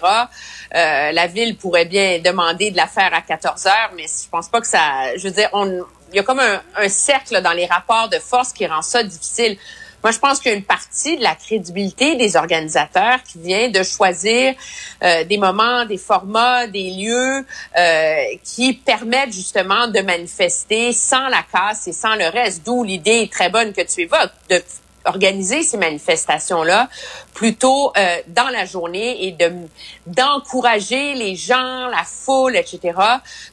euh, 0.76 1.12
la 1.12 1.28
ville 1.28 1.58
pourrait 1.58 1.86
bien 1.86 2.20
demander 2.20 2.70
de 2.70 2.78
la 2.78 2.86
faire 2.86 3.12
à 3.14 3.22
14 3.22 3.66
heures, 3.66 3.92
mais 3.96 4.04
je 4.04 4.30
pense 4.30 4.48
pas 4.48 4.62
que 4.62 4.68
ça... 4.68 5.16
Je 5.18 5.24
veux 5.28 5.34
dire, 5.34 5.50
on, 5.54 5.84
il 6.12 6.16
y 6.16 6.20
a 6.20 6.24
comme 6.24 6.40
un, 6.40 6.62
un 6.76 6.90
cercle 6.90 7.42
dans 7.42 7.54
les 7.54 7.66
rapports 7.66 8.10
de 8.10 8.20
force 8.20 8.54
qui 8.54 8.66
rend 8.66 8.82
ça 8.82 9.04
difficile. 9.04 9.58
Moi, 10.04 10.12
je 10.12 10.20
pense 10.20 10.40
qu'il 10.40 10.52
y 10.52 10.54
a 10.56 10.58
une 10.58 10.64
partie 10.64 11.18
de 11.18 11.24
la 11.24 11.36
crédibilité 11.36 12.16
des 12.16 12.36
organisateurs 12.36 13.22
qui 13.24 13.40
vient 13.40 13.70
de 13.70 13.82
choisir 13.82 14.54
euh, 15.04 15.24
des 15.24 15.38
moments, 15.38 15.86
des 15.86 15.98
formats, 15.98 16.68
des 16.68 16.92
lieux 16.92 17.46
euh, 17.78 18.16
qui 18.44 18.74
permettent 18.74 19.34
justement 19.34 19.88
de 19.88 20.00
manifester 20.02 20.94
sans 20.94 21.28
la 21.30 21.44
casse 21.52 21.88
et 21.88 21.94
sans 21.94 22.16
le 22.16 22.28
reste. 22.28 22.64
D'où 22.64 22.84
l'idée 22.84 23.28
très 23.32 23.50
bonne 23.50 23.74
que 23.74 23.82
tu 23.82 24.02
évoques 24.02 24.32
de 24.50 24.62
organiser 25.08 25.64
ces 25.64 25.78
manifestations-là 25.78 26.90
plutôt 27.34 27.92
euh, 27.98 28.18
dans 28.28 28.50
la 28.50 28.66
journée 28.66 29.26
et 29.26 29.32
de 29.32 29.52
d'encourager 30.06 31.14
les 31.14 31.36
gens, 31.36 31.88
la 31.88 32.04
foule, 32.04 32.56
etc., 32.56 32.98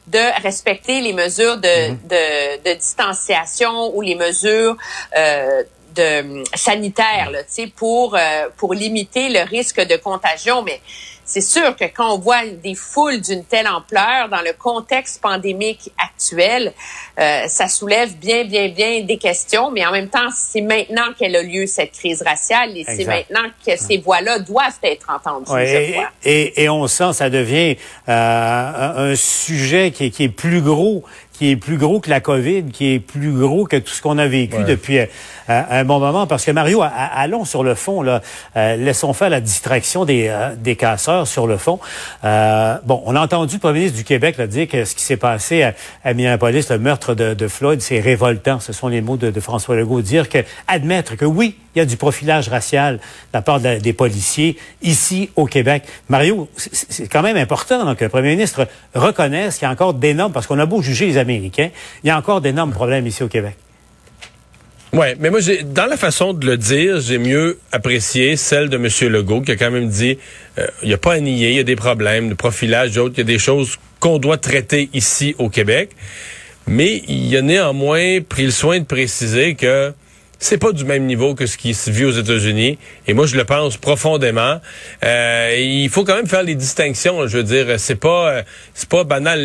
de 0.07 0.41
respecter 0.41 1.01
les 1.01 1.13
mesures 1.13 1.57
de, 1.57 1.91
de, 1.91 2.63
de 2.63 2.73
distanciation 2.77 3.95
ou 3.95 4.01
les 4.01 4.15
mesures 4.15 4.77
euh, 5.17 5.63
de 5.95 6.43
sanitaires, 6.53 7.31
là, 7.31 7.43
tu 7.43 7.53
sais, 7.53 7.67
pour 7.67 8.15
euh, 8.15 8.49
pour 8.57 8.73
limiter 8.73 9.29
le 9.29 9.41
risque 9.41 9.79
de 9.79 9.95
contagion, 9.95 10.61
mais 10.61 10.81
c'est 11.25 11.41
sûr 11.41 11.75
que 11.75 11.85
quand 11.85 12.13
on 12.13 12.19
voit 12.19 12.45
des 12.45 12.75
foules 12.75 13.19
d'une 13.19 13.43
telle 13.43 13.67
ampleur 13.67 14.29
dans 14.29 14.41
le 14.41 14.53
contexte 14.53 15.21
pandémique 15.21 15.91
actuel, 15.97 16.73
euh, 17.19 17.47
ça 17.47 17.67
soulève 17.67 18.15
bien, 18.17 18.43
bien, 18.45 18.69
bien 18.69 19.01
des 19.01 19.17
questions, 19.17 19.71
mais 19.71 19.85
en 19.85 19.91
même 19.91 20.07
temps, 20.09 20.29
c'est 20.35 20.61
maintenant 20.61 21.13
qu'elle 21.17 21.35
a 21.35 21.41
lieu 21.41 21.65
cette 21.65 21.93
crise 21.93 22.21
raciale 22.21 22.77
et 22.77 22.83
c'est 22.83 23.05
maintenant 23.05 23.43
que 23.65 23.75
ces 23.75 23.97
voix-là 23.97 24.39
doivent 24.39 24.79
être 24.83 25.09
entendues, 25.09 25.51
Ouais, 25.51 25.65
je 25.67 25.77
et, 25.77 25.91
crois. 25.93 26.09
et, 26.23 26.63
et 26.63 26.69
on 26.69 26.87
sent, 26.87 27.13
ça 27.13 27.29
devient 27.29 27.75
euh, 28.07 29.11
un, 29.11 29.15
sujet 29.15 29.91
qui 29.91 30.05
est 30.23 30.29
plus 30.29 30.61
gros, 30.61 31.03
qui 31.35 31.51
est 31.51 31.55
plus 31.55 31.77
gros 31.77 31.99
que 31.99 32.09
la 32.09 32.19
COVID, 32.19 32.65
qui 32.71 32.93
est 32.93 32.99
plus 32.99 33.31
gros 33.33 33.65
que 33.65 33.77
tout 33.77 33.91
ce 33.93 34.01
qu'on 34.01 34.17
a 34.17 34.27
vécu 34.27 34.57
depuis 34.63 34.99
euh, 34.99 35.05
un 35.47 35.83
bon 35.83 35.99
moment. 35.99 36.27
Parce 36.27 36.45
que 36.45 36.51
Mario, 36.51 36.81
allons 36.83 37.45
sur 37.45 37.63
le 37.63 37.75
fond, 37.75 38.01
là, 38.01 38.21
Euh, 38.57 38.77
laissons 38.77 39.11
faire 39.13 39.29
la 39.29 39.41
distraction 39.41 40.05
des, 40.05 40.27
euh, 40.29 40.55
des 40.55 40.75
casseurs 40.75 41.27
sur 41.27 41.45
le 41.45 41.57
fond. 41.57 41.79
Euh, 42.23 42.77
bon, 42.85 43.01
on 43.05 43.15
a 43.15 43.21
entendu 43.21 43.55
le 43.55 43.59
premier 43.59 43.79
ministre 43.79 43.97
du 43.97 44.03
Québec 44.03 44.37
là, 44.37 44.47
dire 44.47 44.67
que 44.67 44.85
ce 44.85 44.95
qui 44.95 45.03
s'est 45.03 45.17
passé 45.17 45.63
à, 45.63 45.73
à 46.03 46.13
Minneapolis, 46.13 46.69
le 46.69 46.79
meurtre 46.79 47.13
de, 47.15 47.33
de 47.33 47.47
Floyd, 47.47 47.81
c'est 47.81 47.99
révoltant. 47.99 48.59
Ce 48.59 48.71
sont 48.73 48.87
les 48.87 49.01
mots 49.01 49.17
de, 49.17 49.29
de 49.31 49.39
François 49.41 49.75
Legault. 49.75 50.01
Dire 50.01 50.29
que 50.29 50.39
admettre 50.67 51.15
que 51.15 51.25
oui, 51.25 51.55
il 51.75 51.79
y 51.79 51.81
a 51.81 51.85
du 51.85 51.97
profilage 51.97 52.47
racial 52.47 52.95
de 52.97 53.01
la 53.33 53.41
part 53.41 53.59
de 53.59 53.65
la- 53.65 53.79
des 53.79 53.91
policiers 53.93 54.57
ici 54.81 55.29
au 55.35 55.45
Québec. 55.45 55.83
Mario, 56.07 56.47
c'est- 56.55 56.85
c'est 56.89 57.07
quand 57.09 57.21
même 57.21 57.35
important 57.37 57.83
donc, 57.85 57.97
que 57.97 58.05
le 58.05 58.09
premier 58.09 58.29
ministre 58.29 58.67
reconnaisse 58.93 59.57
qu'il 59.57 59.65
y 59.65 59.69
a 59.69 59.71
encore 59.71 59.93
d'énormes, 59.93 60.31
parce 60.31 60.47
qu'on 60.47 60.59
a 60.59 60.65
beau 60.65 60.81
juger 60.81 61.07
les 61.07 61.17
Il 61.33 61.71
y 62.03 62.09
a 62.09 62.17
encore 62.17 62.41
d'énormes 62.41 62.71
problèmes 62.71 63.07
ici 63.07 63.23
au 63.23 63.27
Québec. 63.27 63.55
Oui, 64.93 65.07
mais 65.19 65.29
moi, 65.29 65.41
dans 65.65 65.87
la 65.87 65.97
façon 65.97 66.31
de 66.31 66.45
le 66.45 66.57
dire, 66.57 67.01
j'ai 67.01 67.17
mieux 67.17 67.59
apprécié 67.73 68.37
celle 68.37 68.69
de 68.69 68.77
M. 68.77 68.87
Legault, 69.11 69.41
qui 69.41 69.51
a 69.51 69.57
quand 69.57 69.69
même 69.69 69.89
dit, 69.89 70.17
euh, 70.57 70.67
il 70.83 70.87
n'y 70.87 70.93
a 70.93 70.97
pas 70.97 71.13
à 71.13 71.19
nier, 71.19 71.49
il 71.49 71.55
y 71.55 71.59
a 71.59 71.63
des 71.63 71.75
problèmes 71.75 72.29
de 72.29 72.33
profilage, 72.33 72.91
d'autres, 72.93 73.15
il 73.17 73.17
y 73.17 73.21
a 73.21 73.25
des 73.25 73.39
choses 73.39 73.77
qu'on 73.99 74.19
doit 74.19 74.37
traiter 74.37 74.89
ici 74.93 75.35
au 75.37 75.49
Québec. 75.49 75.89
Mais 76.67 77.03
il 77.09 77.35
a 77.35 77.41
néanmoins 77.41 78.21
pris 78.21 78.45
le 78.45 78.51
soin 78.51 78.79
de 78.79 78.85
préciser 78.85 79.55
que 79.55 79.93
c'est 80.45 80.59
pas 80.59 80.71
du 80.73 80.85
même 80.85 81.05
niveau 81.05 81.33
que 81.33 81.47
ce 81.47 81.57
qui 81.57 81.73
se 81.73 81.89
vit 81.89 82.05
aux 82.05 82.11
États-Unis. 82.11 82.77
Et 83.07 83.13
moi, 83.13 83.25
je 83.25 83.35
le 83.35 83.45
pense 83.45 83.77
profondément. 83.77 84.61
Euh, 85.03 85.55
il 85.57 85.89
faut 85.89 86.03
quand 86.03 86.15
même 86.15 86.27
faire 86.27 86.43
les 86.43 86.53
distinctions. 86.53 87.25
Je 87.27 87.37
veux 87.37 87.43
dire, 87.43 87.79
c'est 87.79 87.95
pas, 87.95 88.29
euh, 88.29 88.41
c'est 88.75 88.87
pas 88.87 89.03
banal. 89.03 89.39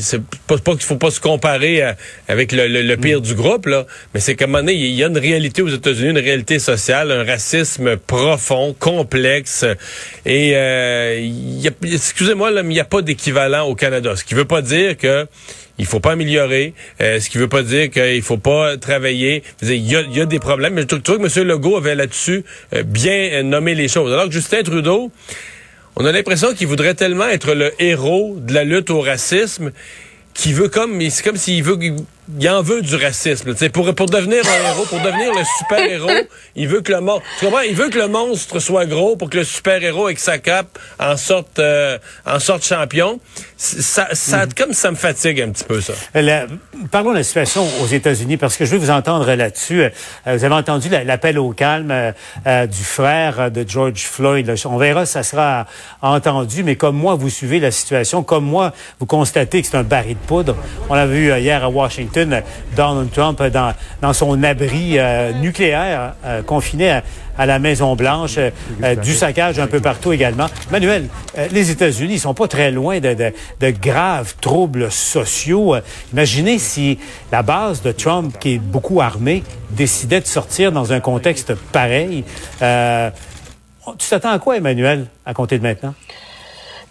C'est 0.00 0.20
pas, 0.46 0.58
pas 0.58 0.72
qu'il 0.72 0.82
faut 0.82 0.96
pas 0.96 1.10
se 1.10 1.18
comparer 1.20 1.80
à- 1.82 1.96
avec 2.28 2.52
le, 2.52 2.66
le- 2.68 2.82
le 2.82 2.96
pire 2.98 3.22
du 3.22 3.34
groupe 3.34 3.66
là. 3.66 3.86
Mais 4.12 4.20
c'est 4.20 4.34
qu'à 4.36 4.44
un 4.44 4.48
moment 4.48 4.58
donné, 4.58 4.74
il 4.74 4.92
y 4.94 5.02
a 5.02 5.06
une 5.06 5.16
réalité 5.18 5.62
aux 5.62 5.68
États-Unis, 5.68 6.10
une 6.10 6.18
réalité 6.18 6.58
sociale, 6.58 7.10
un 7.10 7.24
racisme 7.24 7.96
profond, 7.96 8.74
complexe. 8.78 9.64
Et 10.26 10.52
euh, 10.54 11.26
excusez-moi, 11.82 12.50
là, 12.50 12.62
mais 12.62 12.70
il 12.72 12.76
n'y 12.76 12.80
a 12.80 12.84
pas 12.84 13.00
d'équivalent 13.02 13.64
au 13.66 13.74
Canada. 13.74 14.14
Ce 14.14 14.24
qui 14.24 14.34
veut 14.34 14.44
pas 14.44 14.60
dire 14.62 14.96
que 14.98 15.26
il 15.78 15.86
faut 15.86 16.00
pas 16.00 16.12
améliorer, 16.12 16.74
euh, 17.00 17.20
ce 17.20 17.28
qui 17.28 17.38
veut 17.38 17.48
pas 17.48 17.62
dire 17.62 17.90
qu'il 17.90 18.22
faut 18.22 18.38
pas 18.38 18.76
travailler. 18.76 19.42
Il 19.62 19.86
y 19.86 19.96
a, 19.96 20.26
des 20.26 20.38
problèmes, 20.38 20.74
mais 20.74 20.82
je 20.82 20.96
trouve, 20.96 21.18
que 21.18 21.40
M. 21.40 21.46
Legault 21.46 21.76
avait 21.76 21.94
là-dessus 21.94 22.44
euh, 22.74 22.82
bien 22.82 23.30
euh, 23.32 23.42
nommé 23.42 23.74
les 23.74 23.88
choses. 23.88 24.12
Alors 24.12 24.26
que 24.26 24.32
Justin 24.32 24.62
Trudeau, 24.62 25.10
on 25.96 26.04
a 26.04 26.12
l'impression 26.12 26.54
qu'il 26.54 26.66
voudrait 26.66 26.94
tellement 26.94 27.28
être 27.28 27.54
le 27.54 27.72
héros 27.78 28.36
de 28.38 28.54
la 28.54 28.64
lutte 28.64 28.90
au 28.90 29.00
racisme 29.00 29.72
qu'il 30.34 30.54
veut 30.54 30.68
comme, 30.68 31.00
c'est 31.10 31.24
comme 31.24 31.36
s'il 31.36 31.62
veut, 31.62 31.78
il 32.38 32.48
en 32.48 32.62
veut 32.62 32.82
du 32.82 32.96
racisme. 32.96 33.52
Tu 33.52 33.58
sais, 33.58 33.68
pour 33.68 33.94
pour 33.94 34.06
devenir 34.06 34.42
un 34.46 34.68
héros, 34.70 34.84
pour 34.84 35.00
devenir 35.00 35.32
le 35.32 35.42
super 35.58 35.78
héros, 35.78 36.26
il 36.56 36.68
veut 36.68 36.80
que 36.80 36.92
le 36.92 37.00
monstre? 37.00 37.24
Il 37.68 37.74
veut 37.76 37.88
que 37.88 37.98
le 37.98 38.08
monstre 38.08 38.58
soit 38.58 38.86
gros 38.86 39.16
pour 39.16 39.30
que 39.30 39.38
le 39.38 39.44
super 39.44 39.82
héros 39.82 40.06
avec 40.06 40.18
sa 40.18 40.38
cape 40.38 40.78
en 40.98 41.16
sorte 41.16 41.58
euh, 41.58 41.98
en 42.24 42.38
sorte 42.38 42.64
champion. 42.64 43.20
Ça, 43.56 44.08
ça 44.12 44.44
comme 44.56 44.72
ça 44.72 44.90
me 44.90 44.96
fatigue 44.96 45.40
un 45.40 45.50
petit 45.50 45.64
peu 45.64 45.80
ça. 45.80 45.92
La- 46.14 46.46
parlons 46.90 47.12
de 47.12 47.16
la 47.18 47.22
situation 47.24 47.66
aux 47.82 47.86
États-Unis 47.86 48.36
parce 48.36 48.56
que 48.56 48.64
je 48.64 48.72
veux 48.72 48.78
vous 48.78 48.90
entendre 48.90 49.32
là-dessus. 49.32 49.82
Euh, 49.82 49.90
vous 50.26 50.44
avez 50.44 50.54
entendu 50.54 50.88
la- 50.88 51.04
l'appel 51.04 51.38
au 51.38 51.50
calme 51.52 51.90
euh, 51.90 52.12
euh, 52.46 52.66
du 52.66 52.82
frère 52.84 53.40
euh, 53.40 53.50
de 53.50 53.64
George 53.66 54.02
Floyd. 54.02 54.52
On 54.66 54.76
verra 54.76 55.06
si 55.06 55.12
ça 55.12 55.22
sera 55.22 55.66
entendu, 56.02 56.62
mais 56.64 56.76
comme 56.76 56.96
moi, 56.96 57.14
vous 57.14 57.30
suivez 57.30 57.60
la 57.60 57.70
situation. 57.70 58.22
Comme 58.22 58.44
moi, 58.44 58.72
vous 59.00 59.06
constatez 59.06 59.62
que 59.62 59.68
c'est 59.68 59.76
un 59.76 59.82
baril 59.82 60.14
de 60.20 60.26
poudre. 60.26 60.56
On 60.88 60.94
l'a 60.94 61.06
vu 61.06 61.30
euh, 61.30 61.38
hier 61.38 61.64
à 61.64 61.68
Washington. 61.70 62.15
Washington, 62.16 62.42
Donald 62.76 63.10
Trump 63.12 63.42
dans, 63.42 63.74
dans 64.00 64.12
son 64.12 64.42
abri 64.42 64.98
euh, 64.98 65.32
nucléaire, 65.32 66.14
euh, 66.24 66.42
confiné 66.42 66.90
à, 66.90 67.02
à 67.38 67.46
la 67.46 67.58
Maison-Blanche, 67.58 68.38
euh, 68.38 68.94
du 68.96 69.12
saccage 69.12 69.58
un 69.58 69.66
peu 69.66 69.80
partout 69.80 70.12
également. 70.12 70.46
Manuel, 70.70 71.08
les 71.50 71.70
États-Unis 71.70 72.18
sont 72.18 72.34
pas 72.34 72.48
très 72.48 72.70
loin 72.70 72.98
de, 73.00 73.14
de, 73.14 73.32
de 73.60 73.70
graves 73.70 74.34
troubles 74.40 74.90
sociaux. 74.90 75.76
Imaginez 76.12 76.58
si 76.58 76.98
la 77.30 77.42
base 77.42 77.82
de 77.82 77.92
Trump, 77.92 78.34
qui 78.40 78.54
est 78.54 78.58
beaucoup 78.58 79.00
armée, 79.00 79.42
décidait 79.70 80.20
de 80.20 80.26
sortir 80.26 80.72
dans 80.72 80.92
un 80.92 81.00
contexte 81.00 81.54
pareil. 81.54 82.24
Tu 83.98 84.08
t'attends 84.08 84.32
à 84.32 84.38
quoi, 84.38 84.56
Emmanuel, 84.56 85.06
à 85.24 85.34
compter 85.34 85.58
de 85.58 85.62
maintenant? 85.62 85.94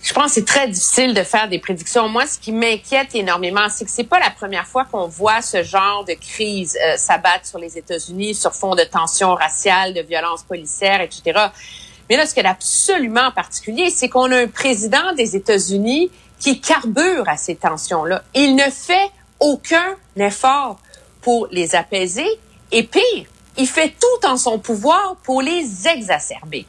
Je 0.05 0.13
pense 0.13 0.25
que 0.27 0.31
c'est 0.33 0.45
très 0.45 0.67
difficile 0.67 1.15
de 1.15 1.23
faire 1.23 1.49
des 1.49 1.57
prédictions. 1.57 2.07
Moi, 2.07 2.27
ce 2.27 2.37
qui 2.37 2.51
m'inquiète 2.51 3.15
énormément, 3.15 3.65
c'est 3.69 3.85
que 3.85 3.89
c'est 3.89 4.03
pas 4.03 4.19
la 4.19 4.29
première 4.29 4.67
fois 4.67 4.85
qu'on 4.85 5.07
voit 5.07 5.41
ce 5.41 5.63
genre 5.63 6.05
de 6.05 6.13
crise 6.13 6.77
euh, 6.85 6.95
s'abattre 6.95 7.47
sur 7.47 7.57
les 7.57 7.75
États-Unis 7.75 8.35
sur 8.35 8.53
fond 8.53 8.75
de 8.75 8.83
tensions 8.83 9.33
raciales, 9.33 9.95
de 9.95 10.01
violences 10.01 10.43
policières, 10.43 11.01
etc. 11.01 11.47
Mais 12.07 12.17
là, 12.17 12.27
ce 12.27 12.35
qui 12.35 12.39
est 12.39 12.45
absolument 12.45 13.31
particulier, 13.31 13.89
c'est 13.89 14.07
qu'on 14.07 14.31
a 14.31 14.37
un 14.37 14.47
président 14.47 15.13
des 15.17 15.35
États-Unis 15.35 16.11
qui 16.39 16.61
carbure 16.61 17.27
à 17.27 17.35
ces 17.35 17.55
tensions-là. 17.55 18.23
Il 18.35 18.55
ne 18.55 18.69
fait 18.69 19.09
aucun 19.39 19.95
effort 20.17 20.77
pour 21.21 21.47
les 21.49 21.73
apaiser 21.73 22.29
et 22.71 22.83
pire, 22.83 23.25
il 23.57 23.67
fait 23.67 23.93
tout 23.99 24.27
en 24.27 24.37
son 24.37 24.59
pouvoir 24.59 25.15
pour 25.23 25.41
les 25.41 25.87
exacerber. 25.87 26.65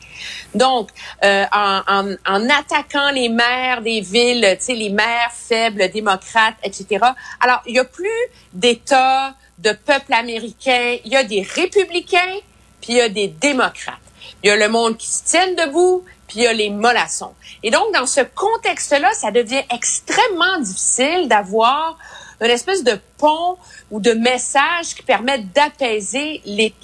Donc, 0.54 0.90
euh, 1.24 1.44
en, 1.52 1.82
en, 1.86 2.14
en, 2.26 2.50
attaquant 2.50 3.10
les 3.10 3.28
maires 3.28 3.82
des 3.82 4.00
villes, 4.00 4.56
tu 4.58 4.66
sais, 4.66 4.74
les 4.74 4.90
maires 4.90 5.32
faibles, 5.32 5.90
démocrates, 5.90 6.56
etc. 6.62 7.04
Alors, 7.40 7.62
il 7.66 7.74
y 7.74 7.78
a 7.78 7.84
plus 7.84 8.08
d'État, 8.52 9.34
de 9.58 9.72
peuple 9.72 10.12
américain. 10.12 10.96
Il 11.04 11.12
y 11.12 11.16
a 11.16 11.24
des 11.24 11.42
républicains, 11.42 12.38
puis 12.80 12.94
il 12.94 12.96
y 12.96 13.00
a 13.00 13.08
des 13.08 13.28
démocrates. 13.28 13.94
Il 14.42 14.48
y 14.48 14.50
a 14.50 14.56
le 14.56 14.68
monde 14.68 14.96
qui 14.96 15.08
se 15.08 15.24
tient 15.24 15.52
debout, 15.54 16.04
puis 16.28 16.38
il 16.38 16.42
y 16.42 16.46
a 16.46 16.52
les 16.52 16.70
mollassons. 16.70 17.34
Et 17.62 17.70
donc, 17.70 17.92
dans 17.94 18.06
ce 18.06 18.20
contexte-là, 18.20 19.12
ça 19.14 19.30
devient 19.30 19.62
extrêmement 19.72 20.60
difficile 20.60 21.28
d'avoir 21.28 21.98
une 22.40 22.50
espèce 22.50 22.84
de 22.84 22.98
pont 23.18 23.56
ou 23.90 24.00
de 24.00 24.12
message 24.12 24.94
qui 24.94 25.02
permettent 25.02 25.52
d'apaiser 25.52 26.42
les, 26.44 26.74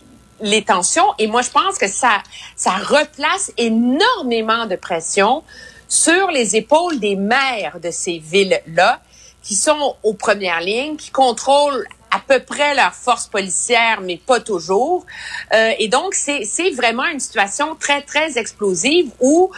les 0.40 0.62
tensions. 0.62 1.06
Et 1.18 1.26
moi, 1.26 1.42
je 1.42 1.50
pense 1.50 1.78
que 1.78 1.88
ça, 1.88 2.22
ça 2.56 2.72
replace 2.72 3.52
énormément 3.56 4.66
de 4.66 4.76
pression 4.76 5.42
sur 5.88 6.30
les 6.30 6.56
épaules 6.56 6.98
des 7.00 7.16
maires 7.16 7.78
de 7.82 7.90
ces 7.90 8.18
villes-là, 8.18 9.00
qui 9.42 9.54
sont 9.54 9.96
aux 10.02 10.14
premières 10.14 10.60
lignes, 10.60 10.96
qui 10.96 11.10
contrôlent 11.10 11.86
à 12.10 12.20
peu 12.20 12.40
près 12.40 12.74
leur 12.74 12.94
force 12.94 13.26
policière, 13.26 14.00
mais 14.02 14.16
pas 14.18 14.40
toujours. 14.40 15.04
Euh, 15.52 15.72
et 15.78 15.88
donc, 15.88 16.14
c'est 16.14 16.70
vraiment 16.70 17.04
une 17.06 17.20
situation 17.20 17.74
très, 17.74 18.02
très 18.02 18.38
explosive 18.38 19.10
où 19.20 19.50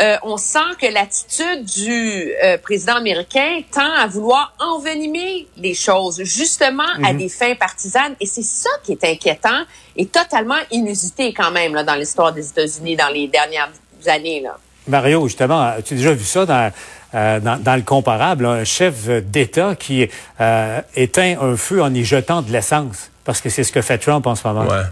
euh, 0.00 0.16
on 0.22 0.36
sent 0.36 0.58
que 0.80 0.86
l'attitude 0.86 1.64
du 1.64 2.32
euh, 2.42 2.58
président 2.58 2.96
américain 2.96 3.60
tend 3.72 3.92
à 3.98 4.06
vouloir 4.06 4.54
envenimer 4.58 5.46
les 5.56 5.74
choses, 5.74 6.22
justement 6.22 6.84
mm 6.98 7.02
-hmm. 7.02 7.08
à 7.08 7.14
des 7.14 7.28
fins 7.28 7.54
partisanes. 7.54 8.14
Et 8.20 8.26
c'est 8.26 8.44
ça 8.44 8.70
qui 8.84 8.92
est 8.92 9.04
inquiétant 9.04 9.62
et 9.96 10.06
totalement 10.06 10.60
inusité 10.70 11.32
quand 11.32 11.50
même 11.50 11.74
là, 11.74 11.82
dans 11.84 11.94
l'histoire 11.94 12.32
des 12.32 12.46
États-Unis 12.48 12.96
dans 12.96 13.12
les 13.12 13.26
dernières 13.28 13.72
années. 14.06 14.40
Là. 14.40 14.56
Mario, 14.86 15.26
justement, 15.28 15.60
as-tu 15.60 15.94
déjà 15.94 16.12
vu 16.12 16.24
ça 16.24 16.46
dans, 16.46 16.72
euh, 17.14 17.40
dans, 17.40 17.58
dans, 17.62 17.76
le 17.76 17.82
comparable, 17.82 18.46
un 18.46 18.64
chef 18.64 18.94
d'État 19.36 19.74
qui 19.74 20.08
euh, 20.40 20.80
éteint 20.94 21.34
un 21.40 21.56
feu 21.56 21.82
en 21.82 21.92
y 21.92 22.04
jetant 22.04 22.40
de 22.42 22.50
l'essence? 22.52 23.10
Parce 23.24 23.40
que 23.42 23.50
c'est 23.50 23.64
ce 23.64 23.72
que 23.72 23.82
fait 23.82 23.98
Trump 23.98 24.26
en 24.26 24.34
ce 24.34 24.46
moment. 24.48 24.66
Ouais. 24.66 24.86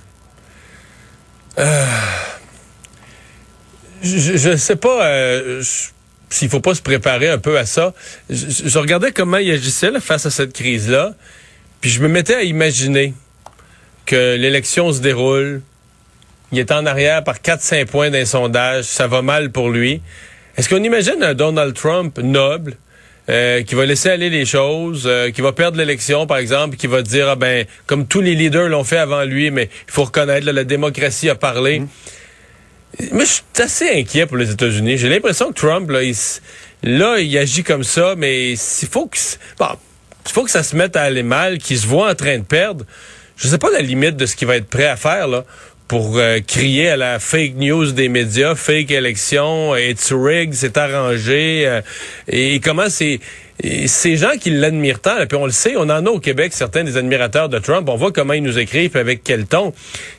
Euh 1.58 1.86
je 4.06 4.48
ne 4.50 4.56
sais 4.56 4.76
pas 4.76 5.04
euh, 5.06 5.62
s'il 6.30 6.48
faut 6.48 6.60
pas 6.60 6.75
se 6.75 6.82
préparer 6.82 7.28
un 7.28 7.38
peu 7.38 7.58
à 7.58 7.66
ça. 7.66 7.94
Je, 8.30 8.78
regardais 8.78 9.12
comment 9.12 9.38
il 9.38 9.50
agissait 9.50 9.90
face 10.00 10.26
à 10.26 10.30
cette 10.30 10.52
crise-là, 10.52 11.14
puis 11.80 11.90
je 11.90 12.00
me 12.00 12.08
mettais 12.08 12.34
à 12.34 12.42
imaginer 12.42 13.14
que 14.04 14.36
l'élection 14.36 14.92
se 14.92 15.00
déroule, 15.00 15.62
il 16.52 16.58
est 16.58 16.72
en 16.72 16.86
arrière 16.86 17.25
par 17.25 17.36
4-5 17.36 17.86
points 17.86 18.10
d'un 18.10 18.25
sondage, 18.25 18.84
ça 18.84 19.06
va 19.06 19.22
mal 19.22 19.50
pour 19.50 19.70
lui. 19.70 20.00
Est-ce 20.56 20.68
qu'on 20.68 20.82
imagine 20.82 21.22
un 21.22 21.34
Donald 21.34 21.75
Trump 21.75 22.18
noble, 22.18 22.76
euh, 23.28 23.62
qui 23.62 23.75
va 23.75 23.84
laisser 23.84 24.08
aller 24.08 24.30
les 24.30 24.46
choses, 24.46 25.02
euh, 25.06 25.30
qui 25.32 25.40
va 25.40 25.52
perdre 25.52 25.76
l'élection, 25.76 26.26
par 26.26 26.38
exemple, 26.38 26.76
qui 26.76 26.86
va 26.86 27.02
dire, 27.02 27.28
ah 27.28 27.34
ben, 27.34 27.66
comme 27.86 28.06
tous 28.06 28.20
les 28.20 28.36
leaders 28.36 28.68
l'ont 28.68 28.84
fait 28.84 28.98
avant 28.98 29.25
lui, 29.25 29.50
mais 29.50 29.68
il 29.88 29.92
faut 29.92 30.04
reconnaître, 30.04 30.46
la 30.48 30.64
démocratie 30.64 31.28
a 31.28 31.34
parlé. 31.34 31.80
Mmh. 31.80 31.88
Mais 33.12 33.25
je 33.25 33.31
suis 33.31 33.43
assez 33.59 33.91
inquiet 33.91 34.26
pour 34.26 34.37
les 34.37 34.50
États-Unis. 34.50 34.97
J'ai 34.99 35.09
l'impression 35.09 35.49
que 35.49 35.55
Trump, 35.61 35.91
là 35.91 36.03
il, 36.03 36.15
là, 36.83 37.19
il 37.19 37.37
agit 37.37 37.62
comme 37.62 37.85
ça, 37.85 38.15
mais 38.17 38.53
il 38.53 38.88
faut 38.91 39.07
que, 39.07 39.19
bon, 39.59 39.69
il 40.25 40.33
faut 40.33 40.45
que 40.45 40.50
ça 40.50 40.62
se 40.62 40.75
mette 40.76 40.97
à 40.97 41.02
aller 41.02 41.23
mal, 41.23 41.59
qu'il 41.59 41.78
se 41.78 41.87
voit 41.87 42.11
en 42.11 42.15
train 42.15 42.39
de 42.39 42.45
perdre. 42.45 42.85
Je 43.37 43.49
sais 43.49 43.59
pas 43.59 43.71
la 43.71 43.80
limite 43.80 44.17
de 44.17 44.25
ce 44.26 44.35
qu'il 44.35 44.49
va 44.49 44.56
être 44.56 44.69
prêt 44.69 44.87
à 44.87 44.97
faire, 44.97 45.28
là, 45.28 45.45
pour 45.89 46.17
euh, 46.17 46.41
crier 46.41 46.91
à 46.91 46.97
la 46.97 47.19
fake 47.19 47.54
news 47.56 47.93
des 47.93 48.09
médias, 48.09 48.54
fake 48.54 48.91
élection, 48.91 49.76
it's 49.76 50.11
rigged, 50.13 50.54
c'est 50.54 50.76
arrangé, 50.76 51.65
euh, 51.67 51.82
et 52.28 52.61
comment 52.61 52.89
c'est... 52.89 53.21
Et 53.62 53.88
ces 53.88 54.16
gens 54.16 54.36
qui 54.38 54.50
l'admirent 54.50 55.00
tant, 55.00 55.16
puis 55.26 55.38
on 55.38 55.47
le 55.47 55.52
sait, 55.52 55.75
on 55.76 55.88
en 55.88 56.04
a 56.04 56.10
au 56.10 56.21
Québec 56.21 56.52
certains 56.52 56.84
des 56.84 56.97
admirateurs 56.97 57.49
de 57.49 57.58
Trump. 57.58 57.88
On 57.88 57.97
voit 57.97 58.12
comment 58.12 58.34
ils 58.34 58.42
nous 58.42 58.58
écrivent 58.58 58.97
avec 58.97 59.23
quel 59.25 59.47
ton. 59.47 59.73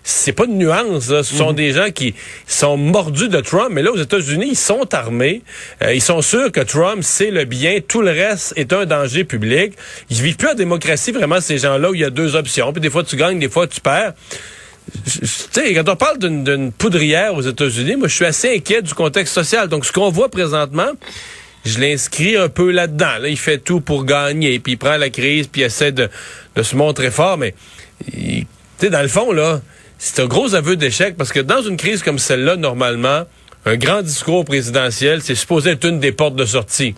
C'est 0.04 0.32
pas 0.32 0.48
de 0.48 0.54
nuance. 0.54 1.10
Là. 1.10 1.22
Ce 1.24 1.36
sont 1.36 1.52
mm 1.52 1.54
-hmm. 1.54 1.56
des 1.56 1.72
gens 1.72 1.92
qui 1.92 2.16
sont 2.48 2.78
mordus 2.78 3.30
de 3.30 3.40
Trump. 3.42 3.70
Mais 3.72 3.84
là, 3.84 3.92
aux 3.92 4.02
États-Unis, 4.02 4.50
ils 4.52 4.58
sont 4.58 4.92
armés. 4.94 5.42
Euh, 5.84 5.94
ils 5.94 6.02
sont 6.02 6.22
sûrs 6.22 6.52
que 6.52 6.62
Trump, 6.62 7.00
c'est 7.04 7.32
le 7.32 7.46
bien. 7.46 7.80
Tout 7.88 8.02
le 8.02 8.12
reste 8.12 8.54
est 8.56 8.74
un 8.74 8.86
danger 8.86 9.24
public. 9.24 9.74
Ils 10.10 10.22
vivent 10.22 10.38
plus 10.38 10.50
en 10.50 10.56
démocratie, 10.56 11.12
vraiment, 11.12 11.40
ces 11.40 11.60
gens-là, 11.60 11.92
où 11.92 11.96
il 11.96 12.02
y 12.02 12.06
a 12.06 12.10
deux 12.10 12.36
options. 12.36 12.72
Puis 12.74 12.82
des 12.82 12.90
fois, 12.90 13.04
tu 13.04 13.16
gagnes, 13.16 13.40
des 13.40 13.50
fois, 13.50 13.68
tu 13.68 13.82
perds. 13.82 14.14
Tu 15.04 15.28
sais, 15.52 15.74
quand 15.76 15.90
on 15.90 15.96
parle 15.96 16.18
d'une 16.18 16.72
poudrière 16.72 17.36
aux 17.36 17.42
États-Unis, 17.42 17.98
moi, 17.98 18.08
je 18.08 18.16
suis 18.16 18.26
assez 18.26 18.56
inquiet 18.56 18.82
du 18.82 18.94
contexte 18.94 19.34
social. 19.34 19.68
Donc, 19.68 19.86
ce 19.86 19.92
qu'on 19.92 20.10
voit 20.10 20.30
présentement, 20.30 20.92
je 21.68 21.80
l'inscris 21.80 22.36
un 22.36 22.50
peu 22.50 22.72
là-dedans. 22.72 23.18
Là, 23.22 23.28
il 23.28 23.38
fait 23.38 23.58
tout 23.58 23.82
pour 23.82 24.06
gagner, 24.06 24.60
puis 24.60 24.74
il 24.74 24.78
prend 24.78 24.98
la 24.98 25.10
crise, 25.10 25.48
puis 25.48 25.62
il 25.62 25.66
essaie 25.66 25.92
de, 25.92 26.10
de 26.56 26.64
se 26.64 26.76
montrer 26.76 27.12
fort, 27.12 27.38
mais 27.38 27.54
tu 28.12 28.46
sais, 28.78 28.90
dans 28.90 29.02
le 29.02 29.08
fond, 29.08 29.32
là, 29.32 29.62
c'est 29.98 30.22
un 30.22 30.28
gros 30.28 30.56
aveu 30.56 30.76
d'échec, 30.76 31.16
parce 31.18 31.32
que 31.32 31.40
dans 31.40 31.62
une 31.62 31.78
crise 31.78 32.04
comme 32.04 32.20
celle-là, 32.20 32.56
normalement, 32.56 33.24
un 33.66 33.76
grand 33.76 34.02
discours 34.02 34.46
présidentiel, 34.46 35.22
c'est 35.22 35.36
supposé 35.36 35.72
être 35.72 35.86
une 35.86 36.00
des 36.00 36.12
portes 36.12 36.36
de 36.36 36.46
sortie. 36.46 36.96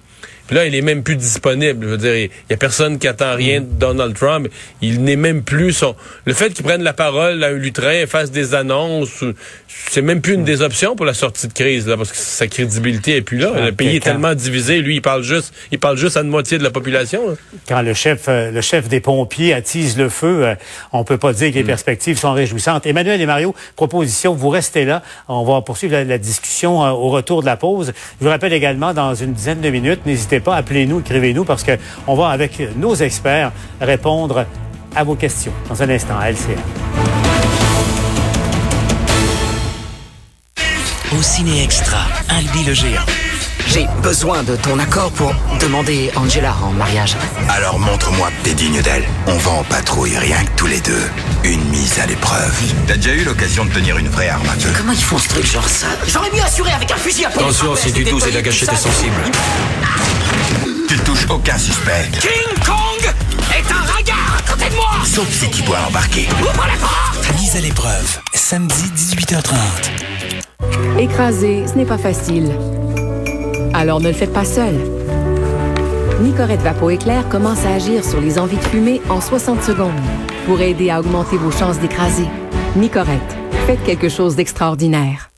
Puis 0.50 0.56
là, 0.56 0.66
il 0.66 0.74
est 0.74 0.82
même 0.82 1.04
plus 1.04 1.16
disponible. 1.16 1.86
Je 1.86 1.92
veux 1.92 1.98
dire, 1.98 2.16
il 2.16 2.30
y 2.50 2.54
a 2.54 2.58
personne 2.58 2.98
qui 2.98 3.08
attend 3.08 3.36
rien 3.36 3.62
de 3.62 3.68
Donald 3.68 4.16
Trump. 4.16 4.48
Il 4.82 5.04
n'est 5.04 5.16
même 5.16 5.44
plus 5.44 5.74
son. 5.74 5.96
Le 6.26 6.34
fait 6.34 6.50
qu'il 6.54 6.66
prenne 6.66 6.82
la 6.82 6.94
parole 6.94 7.44
à 7.44 7.50
un 7.50 7.52
lutrin, 7.52 8.08
fasse 8.08 8.32
des 8.32 8.56
annonces, 8.56 9.24
c'est 9.68 10.02
même 10.02 10.22
plus 10.22 10.34
une 10.34 10.46
des 10.46 10.64
options 10.64 10.96
pour 10.96 11.06
la 11.06 11.14
sortie 11.14 11.48
de 11.48 11.54
crise, 11.54 11.88
là, 11.88 11.98
parce 11.98 12.12
que 12.12 12.18
sa 12.18 12.48
crédibilité 12.48 13.18
est 13.18 13.22
plus 13.22 13.38
là. 13.38 13.52
Le 13.64 13.72
pays 13.72 13.98
est 13.98 14.00
tellement 14.00 14.34
divisé. 14.34 14.82
Lui, 14.82 14.96
il 14.96 15.02
parle 15.04 15.22
juste, 15.22 15.54
il 15.72 15.78
parle 15.78 15.98
juste 15.98 16.18
à 16.18 16.22
une 16.22 16.30
moitié 16.30 16.58
de 16.58 16.64
la 16.64 16.72
population. 16.72 17.30
Là. 17.30 17.36
Quand 17.68 17.82
le 17.84 17.94
chef, 17.94 18.26
euh, 18.28 18.50
le 18.50 18.62
chef 18.62 18.88
des 18.88 19.02
pompiers 19.02 19.54
attise 19.54 20.00
le 20.00 20.10
feu, 20.10 20.46
euh, 20.46 20.56
on 20.94 21.04
peut 21.04 21.20
pas 21.20 21.32
dire 21.32 21.52
que 21.52 21.58
les 21.58 21.64
mm. 21.64 21.68
perspectives 21.68 22.18
sont 22.18 22.34
réjouissantes. 22.34 22.88
Emmanuel 22.88 23.22
et 23.22 23.26
Mario, 23.28 23.54
proposition, 23.76 24.34
vous 24.34 24.50
restez 24.50 24.86
là. 24.86 25.04
On 25.28 25.44
va 25.44 25.62
poursuivre 25.62 25.94
la, 25.94 26.04
la 26.04 26.18
discussion 26.18 26.84
euh, 26.84 26.90
au 26.90 27.10
retour 27.10 27.42
de 27.42 27.46
la 27.46 27.56
pause. 27.56 27.94
Je 28.20 28.26
vous 28.26 28.32
rappelle 28.32 28.54
également, 28.54 28.96
dans 28.96 29.14
une 29.14 29.34
dizaine 29.34 29.62
de 29.62 29.70
minutes, 29.70 30.08
n'hésitez 30.08 30.38
pas, 30.41 30.56
appelez-nous, 30.56 30.99
écrivez-nous, 30.99 31.45
parce 31.45 31.63
que 31.63 31.78
on 32.08 32.15
va, 32.15 32.30
avec 32.30 32.62
nos 32.75 32.95
experts, 32.95 33.52
répondre 33.80 34.45
à 34.95 35.04
vos 35.04 35.15
questions 35.15 35.54
dans 35.67 35.82
un 35.82 35.89
instant 35.89 36.17
à 36.19 36.32
LCR. 36.32 36.60
Au 41.17 41.21
Ciné 41.21 41.63
Extra, 41.63 42.02
Albi 42.30 42.63
le 42.65 42.73
géant. 42.73 43.18
J'ai 43.71 43.88
besoin 44.01 44.41
de 44.41 44.55
ton 44.55 44.79
accord 44.79 45.12
pour 45.12 45.32
demander 45.62 46.12
Angela 46.15 46.55
en 46.63 46.71
mariage. 46.71 47.15
Alors 47.49 47.77
montre-moi 47.77 48.29
que 48.29 48.49
t'es 48.49 48.55
digne 48.55 48.82
d'elle. 48.82 49.03
On 49.27 49.38
va 49.38 49.51
en 49.51 49.63
patrouille 49.63 50.17
rien 50.17 50.43
que 50.43 50.49
tous 50.58 50.65
les 50.65 50.82
deux. 50.82 51.10
Une 51.43 51.63
mise 51.69 51.99
à 51.99 52.08
l'épreuve. 52.08 52.51
T'as 52.88 52.95
déjà 52.95 53.13
eu 53.13 53.23
l'occasion 53.23 53.65
de 53.65 53.69
tenir 53.71 53.97
une 53.99 54.10
vraie 54.10 54.29
arme 54.29 54.47
à 54.49 54.60
feu 54.60 54.69
Comment 54.75 54.93
ils 54.93 55.03
font 55.03 55.19
ce 55.19 55.29
truc 55.29 55.45
genre 55.45 55.67
ça 55.69 55.86
J'aurais 56.08 56.32
mieux 56.32 56.41
assuré 56.41 56.71
avec 56.71 56.89
un 56.91 56.95
fusil 56.95 57.25
à 57.25 57.29
pompe. 57.29 57.43
Attention, 57.43 57.75
si 57.75 57.93
tu 57.93 58.03
touches 58.05 58.25
et 58.27 58.32
la 58.32 58.41
gâchette 58.41 58.73
est 58.73 58.75
sensible. 58.75 59.21
Tu 60.88 60.95
ne 60.97 61.01
touches 61.01 61.27
aucun 61.29 61.58
suspect. 61.60 62.10
King 62.19 62.65
Kong 62.65 63.13
est 63.53 63.71
un 63.71 63.97
regard 63.97 64.38
à 64.39 64.51
côté 64.51 64.67
de 64.69 64.75
moi 64.75 64.89
Sauf 65.05 65.29
si 65.32 65.47
tu 65.51 65.62
dois 65.62 65.77
embarquer. 65.88 66.27
Ouvre 66.41 66.65
la 66.65 66.77
porte 66.79 67.39
Mise 67.39 67.55
à 67.55 67.60
l'épreuve, 67.60 68.19
samedi 68.34 68.91
18h30. 68.95 69.53
Écraser, 70.99 71.65
ce 71.67 71.77
n'est 71.77 71.86
pas 71.86 71.99
facile. 71.99 72.51
Alors 73.80 74.02
ne 74.02 74.10
le 74.10 74.13
faites 74.13 74.34
pas 74.34 74.44
seul. 74.44 74.76
Nicorette 76.20 76.62
Vapo 76.62 76.89
Éclair 76.89 77.30
commence 77.30 77.65
à 77.65 77.76
agir 77.76 78.04
sur 78.04 78.20
les 78.20 78.38
envies 78.38 78.58
de 78.58 78.63
fumer 78.63 79.02
en 79.08 79.22
60 79.22 79.63
secondes 79.63 80.02
pour 80.46 80.60
aider 80.60 80.89
à 80.89 81.00
augmenter 81.00 81.38
vos 81.38 81.50
chances 81.50 81.80
d'écraser. 81.80 82.28
Nicorette, 82.76 83.38
faites 83.68 83.82
quelque 83.86 84.10
chose 84.10 84.36
d'extraordinaire. 84.36 85.30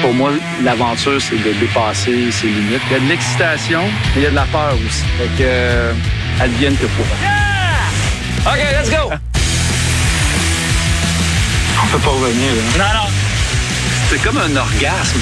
Pour 0.00 0.14
moi, 0.14 0.30
l'aventure, 0.62 1.20
c'est 1.20 1.42
de 1.42 1.54
dépasser 1.58 2.30
ses 2.30 2.46
limites. 2.46 2.80
Il 2.88 2.92
y 2.92 2.94
a 2.94 3.00
de 3.00 3.08
l'excitation, 3.08 3.80
mais 4.14 4.20
il 4.20 4.22
y 4.22 4.26
a 4.26 4.30
de 4.30 4.36
la 4.36 4.44
peur 4.44 4.74
aussi. 4.74 5.02
Fait 5.18 5.24
que, 5.36 5.42
euh, 5.42 5.92
advienne 6.38 6.76
que 6.76 6.86
pourra. 6.86 8.52
OK, 8.52 8.60
let's 8.80 8.90
go! 8.90 9.12
On 11.82 11.86
peut 11.88 11.98
pas 11.98 12.10
revenir, 12.10 12.52
là. 12.78 12.84
Non, 12.84 13.00
non. 13.00 13.10
C'est 14.08 14.22
comme 14.22 14.38
un 14.38 14.56
orgasme. 14.56 15.20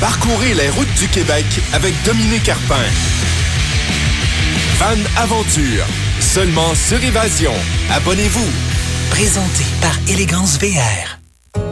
Parcourez 0.00 0.54
les 0.54 0.68
routes 0.70 0.92
du 0.98 1.08
Québec 1.08 1.44
avec 1.72 1.94
Dominique 2.04 2.44
Carpin. 2.44 2.74
Van 4.78 5.22
Aventure, 5.22 5.84
seulement 6.20 6.74
sur 6.74 7.02
Évasion. 7.02 7.52
Abonnez-vous. 7.90 8.50
Présenté 9.10 9.64
par 9.80 9.96
Élégance 10.08 10.58
VR. 10.58 11.18